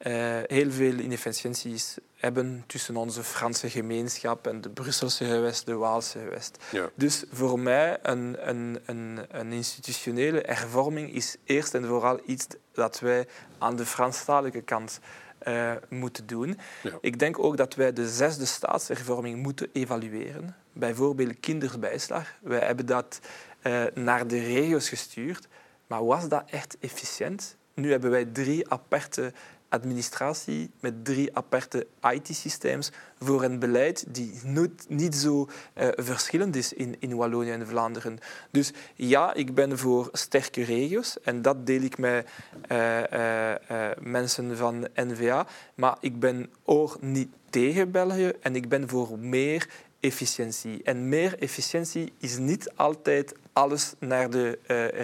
uh, 0.06 0.38
heel 0.46 0.70
veel 0.70 0.92
inefficiënties 0.92 1.96
hebben 2.16 2.64
tussen 2.66 2.96
onze 2.96 3.22
Franse 3.22 3.70
gemeenschap 3.70 4.46
en 4.46 4.60
de 4.60 4.68
Brusselse 4.68 5.24
gewest, 5.24 5.66
de 5.66 5.74
Waalse 5.74 6.18
gewest. 6.18 6.64
Ja. 6.70 6.90
Dus 6.94 7.24
voor 7.32 7.58
mij 7.58 7.98
een, 8.02 8.48
een, 8.48 8.78
een, 8.84 9.18
een, 9.30 9.52
institutionele 9.52 10.42
hervorming 10.46 11.12
is 11.12 11.36
eerst 11.44 11.74
en 11.74 11.86
vooral 11.86 12.20
iets 12.26 12.46
dat 12.72 13.00
wij 13.00 13.26
aan 13.58 13.76
de 13.76 13.86
Franstalige 13.86 14.60
kant 14.60 15.00
uh, 15.48 15.72
moeten 15.88 16.26
doen. 16.26 16.58
Ja. 16.82 16.98
Ik 17.00 17.18
denk 17.18 17.38
ook 17.38 17.56
dat 17.56 17.74
wij 17.74 17.92
de 17.92 18.08
zesde 18.08 18.46
staatshervorming 18.46 19.42
moeten 19.42 19.68
evalueren. 19.72 20.56
Bijvoorbeeld 20.72 21.40
kinderbijslag. 21.40 22.28
Wij 22.40 22.58
hebben 22.58 22.86
dat 22.86 23.20
uh, 23.62 23.82
naar 23.94 24.26
de 24.26 24.38
regio's 24.38 24.88
gestuurd. 24.88 25.48
Maar 25.86 26.04
was 26.04 26.28
dat 26.28 26.42
echt 26.50 26.76
efficiënt? 26.80 27.56
Nu 27.74 27.90
hebben 27.90 28.10
wij 28.10 28.24
drie 28.24 28.70
aparte 28.70 29.32
administratie 29.70 30.70
met 30.80 31.04
drie 31.04 31.36
aparte 31.36 31.86
IT-systems 32.12 32.90
voor 33.18 33.42
een 33.42 33.58
beleid 33.58 34.04
die 34.08 34.40
niet, 34.88 35.14
zo 35.14 35.48
uh, 35.74 35.88
verschillend 35.96 36.56
is 36.56 36.72
in, 36.72 36.96
in 36.98 37.16
Wallonië 37.16 37.50
en 37.50 37.66
Vlaanderen. 37.66 38.18
Dus 38.50 38.72
ja, 38.94 39.34
ik 39.34 39.54
ben 39.54 39.78
voor 39.78 40.08
sterke 40.12 40.64
regio's 40.64 41.20
en 41.22 41.42
dat 41.42 41.66
deel 41.66 41.82
ik 41.82 41.98
met 41.98 42.28
uh, 42.72 42.98
uh, 43.12 43.54
mensen 44.00 44.56
van 44.56 44.88
NVA, 44.94 45.46
maar 45.74 45.96
ik 46.00 46.18
ben 46.18 46.50
ook 46.64 47.02
niet 47.02 47.28
tegen 47.50 47.90
België 47.90 48.32
en 48.40 48.56
ik 48.56 48.68
ben 48.68 48.88
voor 48.88 49.18
meer 49.18 49.68
efficiëntie. 50.00 50.82
En 50.82 51.08
meer 51.08 51.38
efficiëntie 51.38 52.12
is 52.18 52.38
niet 52.38 52.70
altijd 52.74 53.34
alles 53.52 53.94
naar 53.98 54.30
de 54.30 54.58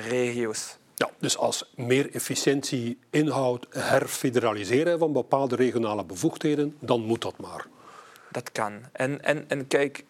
regio's. 0.08 0.78
Ja, 0.98 1.10
dus 1.18 1.36
als 1.36 1.72
meer 1.74 2.14
efficiëntie 2.14 2.98
inhoudt 3.10 3.66
herfederaliseren 3.70 4.98
van 4.98 5.12
bepaalde 5.12 5.56
regionale 5.56 6.04
bevoegdheden, 6.04 6.76
dan 6.80 7.00
moet 7.00 7.22
dat 7.22 7.38
maar. 7.38 7.66
Dat 8.30 8.52
kan. 8.52 8.80
En, 8.92 9.24
en, 9.24 9.48
en 9.48 9.66
kijk, 9.66 10.04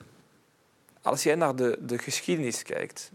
als 1.03 1.22
jij 1.22 1.35
naar 1.35 1.57
de, 1.57 1.79
de 1.81 1.99
geschiedenis 1.99 2.62
kijkt, 2.62 3.11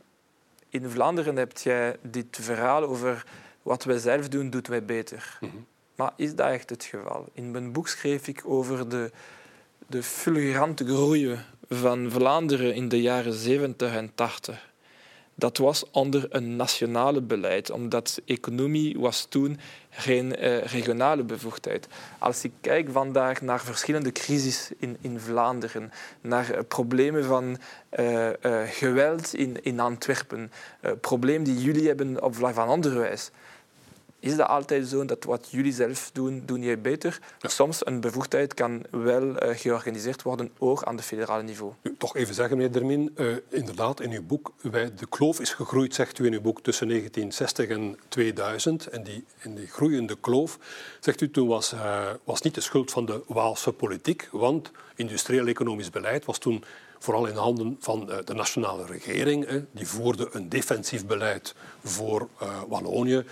in 0.69 0.89
Vlaanderen 0.89 1.35
heb 1.35 1.57
je 1.57 1.99
dit 2.01 2.37
verhaal 2.41 2.83
over 2.83 3.25
wat 3.61 3.83
wij 3.83 3.97
zelf 3.97 4.29
doen, 4.29 4.49
doet 4.49 4.67
wij 4.67 4.85
beter. 4.85 5.37
Mm 5.39 5.49
-hmm. 5.49 5.65
Maar 5.95 6.13
is 6.15 6.35
dat 6.35 6.49
echt 6.49 6.69
het 6.69 6.83
geval? 6.83 7.27
In 7.33 7.51
mijn 7.51 7.71
boek 7.71 7.87
schreef 7.87 8.27
ik 8.27 8.41
over 8.45 8.89
de, 8.89 9.11
de 9.87 10.03
fulgurante 10.03 10.85
groei 10.85 11.39
van 11.69 12.11
Vlaanderen 12.11 12.75
in 12.75 12.89
de 12.89 13.01
jaren 13.01 13.33
70 13.33 13.93
en 13.93 14.11
80 14.15 14.70
dat 15.35 15.57
was 15.57 15.85
onder 15.91 16.25
een 16.29 16.55
nationale 16.55 17.21
beleid, 17.21 17.71
omdat 17.71 18.21
economie 18.25 18.99
was 18.99 19.25
toen 19.29 19.59
geen 19.89 20.43
uh, 20.43 20.63
regionale 20.63 21.23
bevoegdheid. 21.23 21.87
Als 22.19 22.43
ik 22.43 22.51
kijk 22.61 22.89
vandaag 22.91 23.41
naar 23.41 23.59
verschillende 23.59 24.11
crises 24.11 24.71
in, 24.77 24.97
in 25.01 25.19
Vlaanderen, 25.19 25.91
naar 26.21 26.51
uh, 26.51 26.59
problemen 26.67 27.23
van 27.23 27.57
uh, 27.99 28.29
geweld 28.65 29.33
in, 29.33 29.63
in 29.63 29.79
Antwerpen, 29.79 30.51
problemen 31.01 31.43
die 31.43 31.61
jullie 31.61 31.87
hebben 31.87 32.23
op 32.23 32.35
vlak 32.35 32.53
van 32.53 32.69
onderwijs, 32.69 33.31
is 34.21 34.35
dat 34.35 34.47
altijd 34.47 34.87
zo 34.87 35.05
dat 35.05 35.23
wat 35.23 35.47
jullie 35.49 35.73
zelf 35.73 36.09
doen, 36.13 36.43
doen 36.45 36.61
jij 36.61 36.81
beter? 36.81 37.19
Soms 37.39 37.85
een 37.85 37.99
bevoegdheid 37.99 38.53
kan 38.53 38.83
wel 38.91 39.23
uh, 39.23 39.57
georganiseerd 39.57 40.21
worden, 40.21 40.51
ook 40.57 40.83
aan 40.83 40.95
het 40.95 41.05
federale 41.05 41.43
niveau. 41.43 41.73
toch 41.97 42.15
even 42.15 42.33
zeggen, 42.33 42.57
meneer 42.57 42.71
Dermin, 42.71 43.13
uh, 43.15 43.35
inderdaad, 43.49 44.01
in 44.01 44.11
uw 44.11 44.23
boek, 44.23 44.53
wij, 44.61 44.93
de 44.95 45.07
kloof 45.07 45.39
is 45.39 45.53
gegroeid, 45.53 45.95
zegt 45.95 46.19
u 46.19 46.25
in 46.25 46.33
uw 46.33 46.41
boek, 46.41 46.61
tussen 46.61 46.87
1960 46.87 47.69
en 47.69 47.97
2000. 48.07 48.87
En 48.87 49.03
die, 49.03 49.25
in 49.39 49.55
die 49.55 49.67
groeiende 49.67 50.17
kloof, 50.21 50.57
zegt 50.99 51.21
u, 51.21 51.31
toen 51.31 51.47
was, 51.47 51.73
uh, 51.73 52.09
was 52.23 52.41
niet 52.41 52.55
de 52.55 52.61
schuld 52.61 52.91
van 52.91 53.05
de 53.05 53.23
Waalse 53.27 53.71
politiek, 53.71 54.29
want 54.31 54.71
industrieel-economisch 54.95 55.89
beleid 55.89 56.25
was 56.25 56.37
toen 56.37 56.63
vooral 56.99 57.25
in 57.25 57.35
handen 57.35 57.77
van 57.79 58.11
de 58.25 58.33
nationale 58.33 58.85
regering. 58.85 59.65
Die 59.71 59.87
voerde 59.87 60.29
een 60.31 60.49
defensief 60.49 61.05
beleid 61.05 61.55
voor 61.83 62.27
Wallonië 62.67 63.23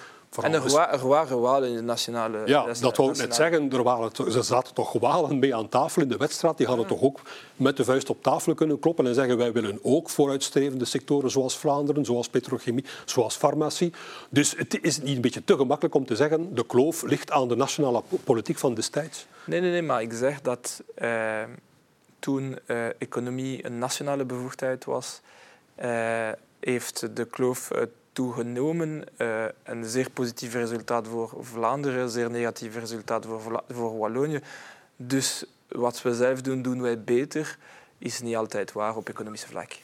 en 0.42 0.54
er, 0.54 0.76
er, 0.92 1.08
waren 1.08 1.42
walen 1.42 1.70
in 1.70 1.76
de 1.76 1.82
nationale... 1.82 2.42
Ja, 2.46 2.66
dat 2.82 2.98
wou 2.98 3.12
ik 3.12 3.18
net 3.18 3.36
zeggen. 3.36 3.72
Er 3.72 3.84
waren, 3.84 4.12
ze 4.32 4.42
zaten 4.42 4.74
toch 4.74 4.94
walen 5.00 5.40
mee 5.40 5.56
aan 5.56 5.70
tafel 5.70 6.02
in 6.02 6.08
de 6.08 6.18
wedstrijd. 6.18 6.58
Die 6.58 6.68
hadden 6.68 6.88
toch 6.88 7.02
ook 7.02 7.20
met 7.56 7.78
de 7.78 7.84
vuist 7.84 8.10
op 8.10 8.24
tafel 8.24 8.54
kunnen 8.54 8.80
kloppen 8.80 9.08
en 9.08 9.14
zeggen 9.14 9.38
wij 9.38 9.52
willen 9.52 9.80
ook 9.82 10.10
vooruitstrevende 10.10 10.86
sectoren 10.86 11.32
zoals 11.32 11.58
Vlaanderen, 11.58 12.06
zoals 12.06 12.30
petrochemie, 12.30 12.86
zoals 13.06 13.36
farmacie. 13.36 13.94
Dus 14.30 14.54
het 14.58 14.80
is 14.82 15.02
niet 15.02 15.16
een 15.16 15.22
beetje 15.22 15.44
te 15.44 15.56
gemakkelijk 15.56 15.96
om 15.96 16.06
te 16.06 16.16
zeggen 16.16 16.56
de 16.56 16.66
kloof 16.66 17.02
ligt 17.02 17.32
aan 17.32 17.48
de 17.48 17.56
nationale 17.56 18.02
politiek 18.24 18.58
van 18.58 18.74
destijds. 18.74 19.26
Nee, 19.44 19.62
nee, 19.62 19.72
nee, 19.72 19.82
maar 19.82 20.02
ik 20.02 20.14
zeg 20.14 20.42
dat 20.42 20.84
eh, 20.96 21.44
toen 22.20 22.60
uh, 22.66 22.86
economie 22.86 23.66
een 23.66 23.80
nationale 23.80 24.26
bevoegdheid 24.26 24.86
was, 24.86 25.22
uh, 25.84 26.30
heeft 26.60 27.16
de 27.16 27.26
kloof 27.26 27.72
toegenomen. 28.14 29.04
Uh, 29.18 29.46
een 29.64 29.86
zeer 29.86 30.10
positief 30.10 30.54
resultaat 30.54 31.08
voor 31.08 31.34
Vlaanderen, 31.40 32.02
een 32.02 32.10
zeer 32.10 32.32
negatief 32.32 32.76
resultaat 32.76 33.26
voor, 33.26 33.64
voor 33.70 33.98
Wallonië. 33.98 34.40
Dus 34.96 35.46
wat 35.68 36.02
we 36.02 36.14
zelf 36.14 36.42
doen, 36.42 36.62
doen 36.62 36.82
wij 36.82 37.04
beter, 37.04 37.58
is 37.98 38.22
niet 38.22 38.36
altijd 38.36 38.72
waar 38.72 38.96
op 38.96 39.10
economische 39.10 39.48
vlak. 39.48 39.78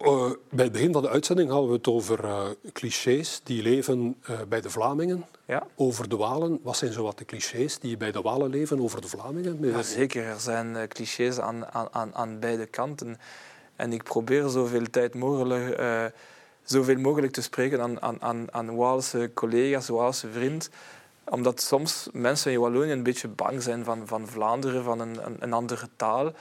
Uh, 0.00 0.30
bij 0.50 0.64
het 0.64 0.72
begin 0.72 0.92
van 0.92 1.02
de 1.02 1.08
uitzending 1.08 1.50
hadden 1.50 1.68
we 1.70 1.76
het 1.76 1.88
over 1.88 2.24
uh, 2.24 2.46
clichés 2.72 3.40
die 3.44 3.62
leven 3.62 4.16
uh, 4.30 4.40
bij 4.48 4.60
de 4.60 4.70
Vlamingen. 4.70 5.24
Ja. 5.44 5.66
Over 5.74 6.08
de 6.08 6.16
Walen. 6.16 6.60
Wat 6.62 6.76
zijn 6.76 6.92
zo 6.92 7.02
wat 7.02 7.18
de 7.18 7.24
clichés 7.24 7.78
die 7.78 7.96
bij 7.96 8.12
de 8.12 8.20
Walen 8.20 8.50
leven 8.50 8.80
over 8.80 9.00
de 9.00 9.08
Vlamingen? 9.08 9.58
Ja, 9.60 9.82
zeker, 9.82 10.24
er 10.24 10.40
zijn 10.40 10.88
clichés 10.88 11.40
aan, 11.40 11.66
aan, 11.72 12.14
aan 12.14 12.38
beide 12.38 12.66
kanten. 12.66 13.18
En 13.76 13.92
ik 13.92 14.02
probeer 14.02 14.48
zoveel 14.48 14.90
tijd 14.90 15.14
mogelijk 15.14 15.80
zoveel 16.70 16.98
mogelijk 16.98 17.32
te 17.32 17.42
spreken 17.42 17.80
aan, 17.80 18.02
aan, 18.02 18.22
aan, 18.22 18.46
aan 18.50 18.76
Waalse 18.76 19.30
collega's, 19.34 19.88
Waalse 19.88 20.30
vrienden 20.30 20.68
omdat 21.30 21.60
soms 21.60 22.08
mensen 22.12 22.52
in 22.52 22.60
Wallonië 22.60 22.90
een 22.90 23.02
beetje 23.02 23.28
bang 23.28 23.62
zijn 23.62 23.84
van, 23.84 24.06
van 24.06 24.28
Vlaanderen, 24.28 24.84
van 24.84 25.00
een, 25.00 25.26
een, 25.26 25.36
een 25.38 25.52
andere 25.52 25.88
taal. 25.96 26.32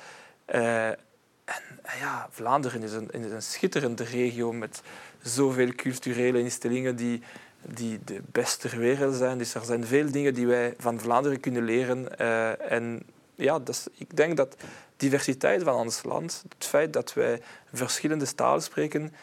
Uh, 0.55 0.87
en 0.87 1.63
ja, 1.99 2.27
Vlaanderen 2.31 2.83
is 2.83 2.93
een, 2.93 3.09
is 3.11 3.31
een 3.31 3.41
schitterende 3.41 4.03
regio 4.03 4.51
met 4.53 4.81
zoveel 5.21 5.75
culturele 5.75 6.39
instellingen 6.39 6.95
die, 6.95 7.21
die 7.61 7.99
de 8.05 8.21
beste 8.31 8.69
ter 8.69 8.79
wereld 8.79 9.15
zijn. 9.15 9.37
Dus 9.37 9.53
er 9.53 9.65
zijn 9.65 9.85
veel 9.85 10.11
dingen 10.11 10.33
die 10.33 10.47
wij 10.47 10.73
van 10.77 10.99
Vlaanderen 10.99 11.39
kunnen 11.39 11.63
leren. 11.63 12.07
Uh, 12.21 12.71
en 12.71 13.03
ja, 13.35 13.59
dat 13.59 13.89
ik 13.97 14.17
denk 14.17 14.37
dat 14.37 14.55
diversiteit 14.97 15.63
van 15.63 15.75
ons 15.75 16.03
land, 16.03 16.43
het 16.57 16.67
feit 16.67 16.93
dat 16.93 17.13
wij 17.13 17.41
verschillende 17.73 18.35
talen 18.35 18.63
spreken, 18.63 19.13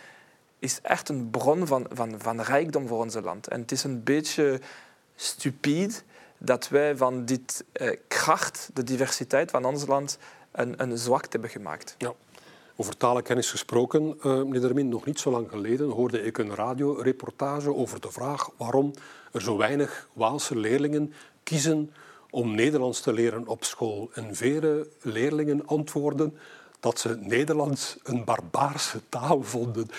is 0.64 0.78
echt 0.82 1.08
een 1.08 1.30
bron 1.30 1.66
van, 1.66 1.86
van, 1.92 2.14
van 2.18 2.40
rijkdom 2.40 2.86
voor 2.86 2.98
ons 2.98 3.14
land. 3.14 3.48
En 3.48 3.60
het 3.60 3.72
is 3.72 3.84
een 3.84 4.02
beetje 4.02 4.60
stupide 5.16 5.94
dat 6.38 6.68
wij 6.68 6.96
van 6.96 7.24
dit 7.24 7.64
eh, 7.72 7.96
kracht, 8.08 8.70
de 8.74 8.82
diversiteit 8.82 9.50
van 9.50 9.64
ons 9.64 9.86
land, 9.86 10.18
een, 10.52 10.82
een 10.82 10.98
zwakte 10.98 11.28
hebben 11.30 11.50
gemaakt. 11.50 11.94
Ja. 11.98 12.12
Over 12.76 12.96
talenkennis 12.96 13.50
gesproken, 13.50 14.02
uh, 14.02 14.22
meneer 14.22 14.60
Dermin, 14.60 14.88
nog 14.88 15.04
niet 15.04 15.20
zo 15.20 15.30
lang 15.30 15.48
geleden 15.50 15.88
hoorde 15.88 16.22
ik 16.22 16.38
een 16.38 16.54
radioreportage 16.54 17.74
over 17.74 18.00
de 18.00 18.10
vraag 18.10 18.50
waarom 18.56 18.92
er 19.32 19.42
zo 19.42 19.56
weinig 19.56 20.08
Waalse 20.12 20.56
leerlingen 20.56 21.12
kiezen 21.42 21.92
om 22.30 22.54
Nederlands 22.54 23.00
te 23.00 23.12
leren 23.12 23.46
op 23.46 23.64
school. 23.64 24.10
En 24.14 24.34
vele 24.34 24.88
leerlingen 25.02 25.66
antwoorden 25.66 26.38
dat 26.80 26.98
ze 26.98 27.16
Nederlands 27.20 27.96
een 28.02 28.24
barbaarse 28.24 29.00
taal 29.08 29.42
vonden. 29.42 29.90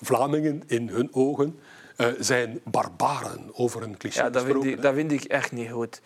Vlamingen 0.00 0.62
in 0.66 0.88
hun 0.88 1.14
ogen 1.14 1.58
uh, 1.96 2.06
zijn 2.18 2.60
barbaren 2.64 3.50
over 3.52 3.82
een 3.82 3.96
cliché. 3.96 4.22
Ja, 4.22 4.30
dat 4.30 4.44
vind, 4.44 4.64
ik, 4.64 4.82
dat 4.82 4.94
vind 4.94 5.12
ik 5.12 5.24
echt 5.24 5.52
niet 5.52 5.70
goed. 5.70 6.00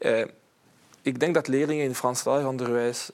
Uh, 0.00 0.24
ik 1.02 1.20
denk 1.20 1.34
dat 1.34 1.48
leerlingen 1.48 1.84
in 1.84 1.94
Franstalig 1.94 2.46
onderwijs 2.46 3.10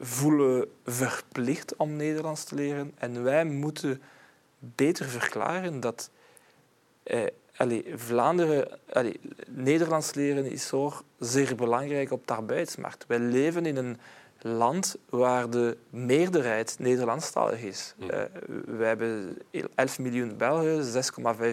voelen 0.00 0.68
verplicht 0.84 1.76
om 1.76 1.96
Nederlands 1.96 2.44
te 2.44 2.54
leren. 2.54 2.92
En 2.98 3.22
wij 3.22 3.44
moeten 3.44 4.02
beter 4.58 5.06
verklaren 5.06 5.80
dat 5.80 6.10
eh, 7.02 7.20
allez, 7.56 7.82
Vlaanderen, 7.94 8.78
allez, 8.92 9.14
Nederlands 9.46 10.14
leren 10.14 10.44
is 10.44 10.66
zo 10.66 10.92
zeer 11.18 11.54
belangrijk 11.54 12.10
op 12.10 12.26
de 12.26 12.34
arbeidsmarkt. 12.34 13.04
Wij 13.06 13.18
leven 13.18 13.66
in 13.66 13.76
een 13.76 13.96
land 14.38 14.96
waar 15.08 15.50
de 15.50 15.76
meerderheid 15.90 16.76
Nederlandstalig 16.78 17.62
is. 17.62 17.94
Mm. 17.96 18.10
Uh, 18.10 18.22
we 18.78 18.84
hebben 18.84 19.38
11 19.74 19.98
miljoen 19.98 20.36
Belgen, 20.36 21.02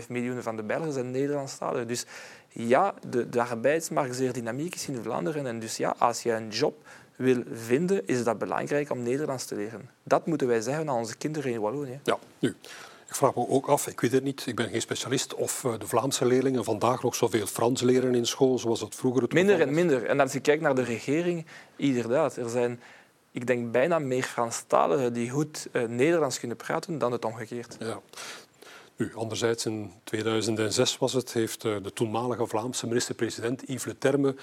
6,5 0.01 0.07
miljoen 0.09 0.41
van 0.41 0.55
de 0.55 0.63
Belgen 0.63 0.93
zijn 0.93 1.11
Nederlandstalig. 1.11 1.85
Dus 1.85 2.05
ja, 2.49 2.93
de, 3.07 3.29
de 3.29 3.43
arbeidsmarkt 3.43 4.11
is 4.11 4.17
zeer 4.17 4.33
dynamiek 4.33 4.75
is 4.75 4.87
in 4.87 5.01
Vlaanderen. 5.03 5.45
En 5.45 5.59
dus 5.59 5.77
ja, 5.77 5.95
als 5.97 6.23
je 6.23 6.31
een 6.31 6.49
job 6.49 6.87
wil 7.15 7.43
vinden, 7.51 8.07
is 8.07 8.23
dat 8.23 8.37
belangrijk 8.37 8.89
om 8.89 9.03
Nederlands 9.03 9.45
te 9.45 9.55
leren. 9.55 9.89
Dat 10.03 10.25
moeten 10.25 10.47
wij 10.47 10.61
zeggen 10.61 10.89
aan 10.89 10.95
onze 10.95 11.17
kinderen 11.17 11.51
in 11.51 11.59
Wallonië. 11.59 11.99
Ja, 12.03 12.17
nu. 12.39 12.55
Ik 13.07 13.15
vraag 13.15 13.35
me 13.35 13.47
ook 13.47 13.67
af, 13.67 13.87
ik 13.87 14.01
weet 14.01 14.11
het 14.11 14.23
niet, 14.23 14.45
ik 14.45 14.55
ben 14.55 14.69
geen 14.69 14.81
specialist, 14.81 15.33
of 15.33 15.63
eh, 15.63 15.79
de 15.79 15.87
Vlaamse 15.87 16.25
leerlingen 16.25 16.63
vandaag 16.63 17.03
nog 17.03 17.15
zoveel 17.15 17.45
Frans 17.45 17.81
leren 17.81 18.15
in 18.15 18.25
school 18.25 18.59
zoals 18.59 18.79
dat 18.79 18.95
vroeger 18.95 19.21
het 19.21 19.33
Minder 19.33 19.61
en 19.61 19.73
minder. 19.73 20.05
En 20.05 20.19
als 20.19 20.33
je 20.33 20.39
kijkt 20.39 20.61
naar 20.61 20.75
de 20.75 20.83
regering, 20.83 21.45
inderdaad, 21.75 22.35
er 22.35 22.49
zijn, 22.49 22.79
ik 23.31 23.47
denk, 23.47 23.71
bijna 23.71 23.99
meer 23.99 24.23
Franstaligen 24.23 25.13
die 25.13 25.29
goed 25.29 25.67
uh, 25.71 25.83
Nederlands 25.83 26.39
kunnen 26.39 26.57
praten 26.57 26.97
dan 26.97 27.11
het 27.11 27.25
omgekeerd. 27.25 27.75
Ja. 27.79 27.99
Nu, 28.97 29.15
anderzijds, 29.15 29.65
in 29.65 29.91
2006 30.03 30.97
was 30.97 31.13
het, 31.13 31.33
heeft 31.33 31.63
uh, 31.63 31.75
de 31.83 31.93
toenmalige 31.93 32.47
Vlaamse 32.47 32.87
minister-president 32.87 33.61
Yves 33.65 33.85
Le 33.85 33.97
Terme 33.97 34.35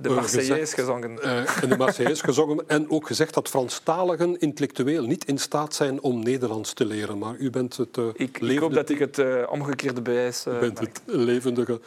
de 0.00 0.08
Marseillaise 0.08 0.74
gezongen. 0.74 1.10
Uh, 1.10 1.60
de 1.68 1.76
Marseillaise 1.76 2.24
gezongen. 2.24 2.64
En 2.66 2.90
ook 2.90 3.06
gezegd 3.06 3.34
dat 3.34 3.48
Franstaligen 3.48 4.38
intellectueel 4.38 5.02
niet 5.02 5.24
in 5.24 5.38
staat 5.38 5.74
zijn 5.74 6.02
om 6.02 6.22
Nederlands 6.22 6.72
te 6.72 6.84
leren. 6.84 7.18
Maar 7.18 7.36
u 7.36 7.50
bent 7.50 7.76
het 7.76 7.96
uh, 7.96 8.06
ik, 8.14 8.38
ik, 8.40 8.58
hoop 8.58 8.72
dat 8.72 8.88
ik 8.88 8.98
het 8.98 9.18
uh, 9.18 9.42
omgekeerde 9.50 10.02
bewijs 10.02 10.46
U 10.46 10.58
bent 10.58 10.78
het 10.78 11.00
levendige 11.04 11.80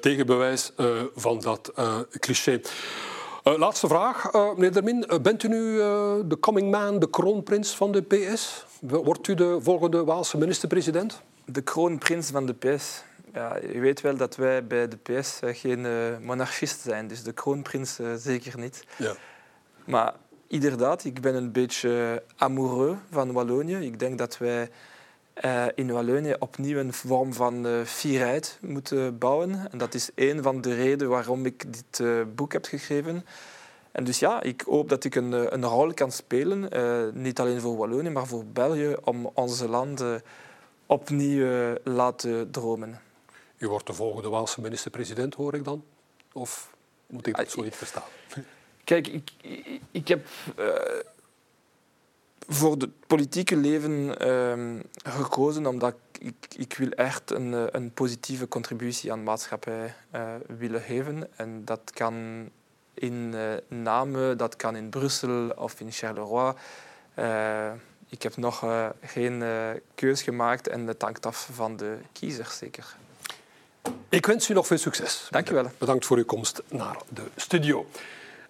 tegenbewijs 0.00 0.72
van 1.14 1.40
dat 1.40 1.72
cliché. 2.18 2.60
laatste 3.42 3.88
vraag, 3.88 4.32
meneer 4.32 4.72
Dermin. 4.72 5.06
bent 5.22 5.42
u 5.42 5.48
nu 5.48 5.76
de 6.24 6.36
coming 6.40 6.70
man, 6.70 6.98
de 6.98 7.10
kroonprins 7.10 7.70
van 7.70 7.92
de 7.92 8.02
PS? 8.02 8.64
Wordt 8.80 9.28
u 9.28 9.34
de 9.34 9.58
volgende 9.62 10.04
Waalse 10.04 10.38
minister-president? 10.38 11.20
De 11.44 11.60
kroonprins 11.60 12.30
van 12.30 12.46
de 12.46 12.54
PS? 12.54 13.02
Ja, 13.38 13.56
je 13.72 13.80
weet 13.80 14.00
wel 14.00 14.16
dat 14.16 14.36
wij 14.36 14.66
bij 14.66 14.88
de 14.88 14.96
PS 14.96 15.40
eh, 15.40 15.54
geen 15.54 15.78
uh, 15.78 16.18
monarchist 16.20 16.80
zijn, 16.80 17.08
dus 17.08 17.22
de 17.22 17.32
kroonprins 17.32 18.00
uh, 18.00 18.14
zeker 18.14 18.58
niet. 18.58 18.84
Ja. 18.96 19.14
Maar 19.84 20.14
inderdaad, 20.46 21.04
ik 21.04 21.20
ben 21.20 21.34
een 21.34 21.52
beetje 21.52 22.22
amoureux 22.36 22.98
van 23.10 23.32
Wallonië. 23.32 23.76
Ik 23.76 23.98
denk 23.98 24.18
dat 24.18 24.38
wij 24.38 24.70
uh, 25.44 25.64
in 25.74 25.92
Wallonië 25.92 26.34
opnieuw 26.38 26.78
een 26.78 26.92
vorm 26.92 27.32
van 27.32 27.66
fierheid 27.86 28.58
moeten 28.60 29.18
bouwen. 29.18 29.68
En 29.70 29.78
dat 29.78 29.94
is 29.94 30.10
een 30.14 30.42
van 30.42 30.60
de 30.60 30.74
redenen 30.74 31.08
waarom 31.08 31.46
ik 31.46 31.64
dit 31.72 32.02
boek 32.34 32.52
heb 32.52 32.64
geschreven. 32.64 33.24
En 33.92 34.04
dus 34.04 34.18
ja, 34.18 34.42
ik 34.42 34.60
hoop 34.66 34.88
dat 34.88 35.04
ik 35.04 35.14
een, 35.14 35.54
een 35.54 35.64
rol 35.64 35.94
kan 35.94 36.12
spelen, 36.12 36.68
niet 37.22 37.40
alleen 37.40 37.60
voor 37.60 37.76
Wallonië, 37.76 38.10
maar 38.10 38.26
voor 38.26 38.44
België, 38.44 38.96
om 39.04 39.30
onze 39.34 39.68
landen 39.68 40.22
opnieuw 40.86 41.74
laten 41.84 42.50
dromen. 42.50 43.06
U 43.58 43.68
wordt 43.68 43.86
de 43.86 43.92
volgende 43.92 44.28
Waalse 44.28 44.60
minister-president, 44.60 45.34
hoor 45.34 45.54
ik 45.54 45.64
dan? 45.64 45.84
Of 46.32 46.74
moet 47.06 47.26
ik 47.26 47.36
dat 47.36 47.46
ah, 47.46 47.52
zo 47.52 47.62
niet 47.62 47.76
verstaan? 47.76 48.02
Kijk, 48.84 49.06
ik, 49.06 49.30
ik 49.90 50.08
heb 50.08 50.26
uh, 50.58 50.66
voor 52.46 52.72
het 52.76 53.06
politieke 53.06 53.56
leven 53.56 54.26
uh, 54.26 54.80
gekozen 55.12 55.66
omdat 55.66 55.94
ik, 56.18 56.34
ik 56.56 56.74
wil 56.74 56.90
echt 56.90 57.30
een, 57.30 57.54
eh, 57.54 57.64
een 57.70 57.92
positieve 57.92 58.48
contributie 58.48 59.12
aan 59.12 59.18
de 59.18 59.24
maatschappij 59.24 59.94
uh, 60.14 60.34
willen 60.58 60.80
geven. 60.80 61.38
En 61.38 61.64
dat 61.64 61.90
kan 61.94 62.48
in 62.94 63.34
Namen, 63.68 64.38
dat 64.38 64.56
kan 64.56 64.76
in 64.76 64.88
Brussel 64.88 65.50
of 65.50 65.80
in 65.80 65.92
Charleroi. 65.92 66.54
ik 68.08 68.22
heb 68.22 68.36
nog 68.36 68.64
geen 69.02 69.44
keus 69.94 70.22
gemaakt 70.22 70.68
en 70.68 70.86
het 70.86 71.02
hangt 71.02 71.26
af 71.26 71.48
van 71.52 71.76
de 71.76 71.98
kiezers 72.12 72.56
zeker. 72.58 72.96
Ik 74.08 74.26
wens 74.26 74.48
u 74.48 74.54
nog 74.54 74.66
veel 74.66 74.78
succes. 74.78 75.26
Dank 75.30 75.48
je 75.48 75.54
wel. 75.54 75.70
Bedankt 75.78 76.06
voor 76.06 76.16
uw 76.16 76.24
komst 76.24 76.62
naar 76.68 76.96
de 77.08 77.22
studio. 77.36 77.86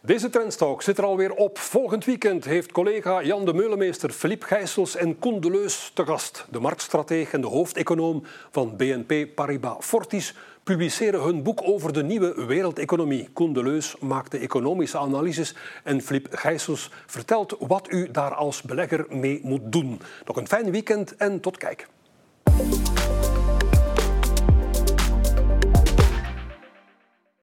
Deze 0.01 0.31
Trendstalk 0.31 0.83
zit 0.83 0.99
er 0.99 1.05
alweer 1.05 1.33
op. 1.33 1.59
Volgend 1.59 2.05
weekend 2.05 2.45
heeft 2.45 2.73
collega 2.73 3.23
Jan 3.23 3.45
de 3.45 3.55
Meulemeester, 3.55 4.11
Philippe 4.11 4.47
Gijsels 4.47 4.97
en 4.97 5.19
Koen 5.19 5.41
Deleus 5.41 5.91
te 5.95 6.05
gast. 6.05 6.47
De 6.51 6.61
marktstratege 6.61 7.35
en 7.35 7.41
de 7.41 7.47
hoofdeconoom 7.47 8.23
van 8.51 8.77
BNP 8.77 9.35
Paribas 9.35 9.85
Fortis 9.85 10.35
publiceren 10.63 11.23
hun 11.23 11.43
boek 11.43 11.61
over 11.63 11.93
de 11.93 12.03
nieuwe 12.03 12.45
wereldeconomie. 12.47 13.29
Koen 13.33 13.53
Deleus 13.53 13.97
maakt 14.01 14.31
de 14.31 14.39
economische 14.39 14.99
analyses 14.99 15.55
en 15.85 16.03
Philippe 16.03 16.37
Gijsels 16.37 16.91
vertelt 17.07 17.57
wat 17.59 17.91
u 17.91 18.11
daar 18.11 18.35
als 18.35 18.63
belegger 18.63 19.07
mee 19.09 19.41
moet 19.43 19.73
doen. 19.73 20.01
Nog 20.25 20.37
een 20.37 20.49
fijn 20.49 20.71
weekend 20.71 21.17
en 21.17 21.41
tot 21.41 21.57
kijk. 21.57 21.89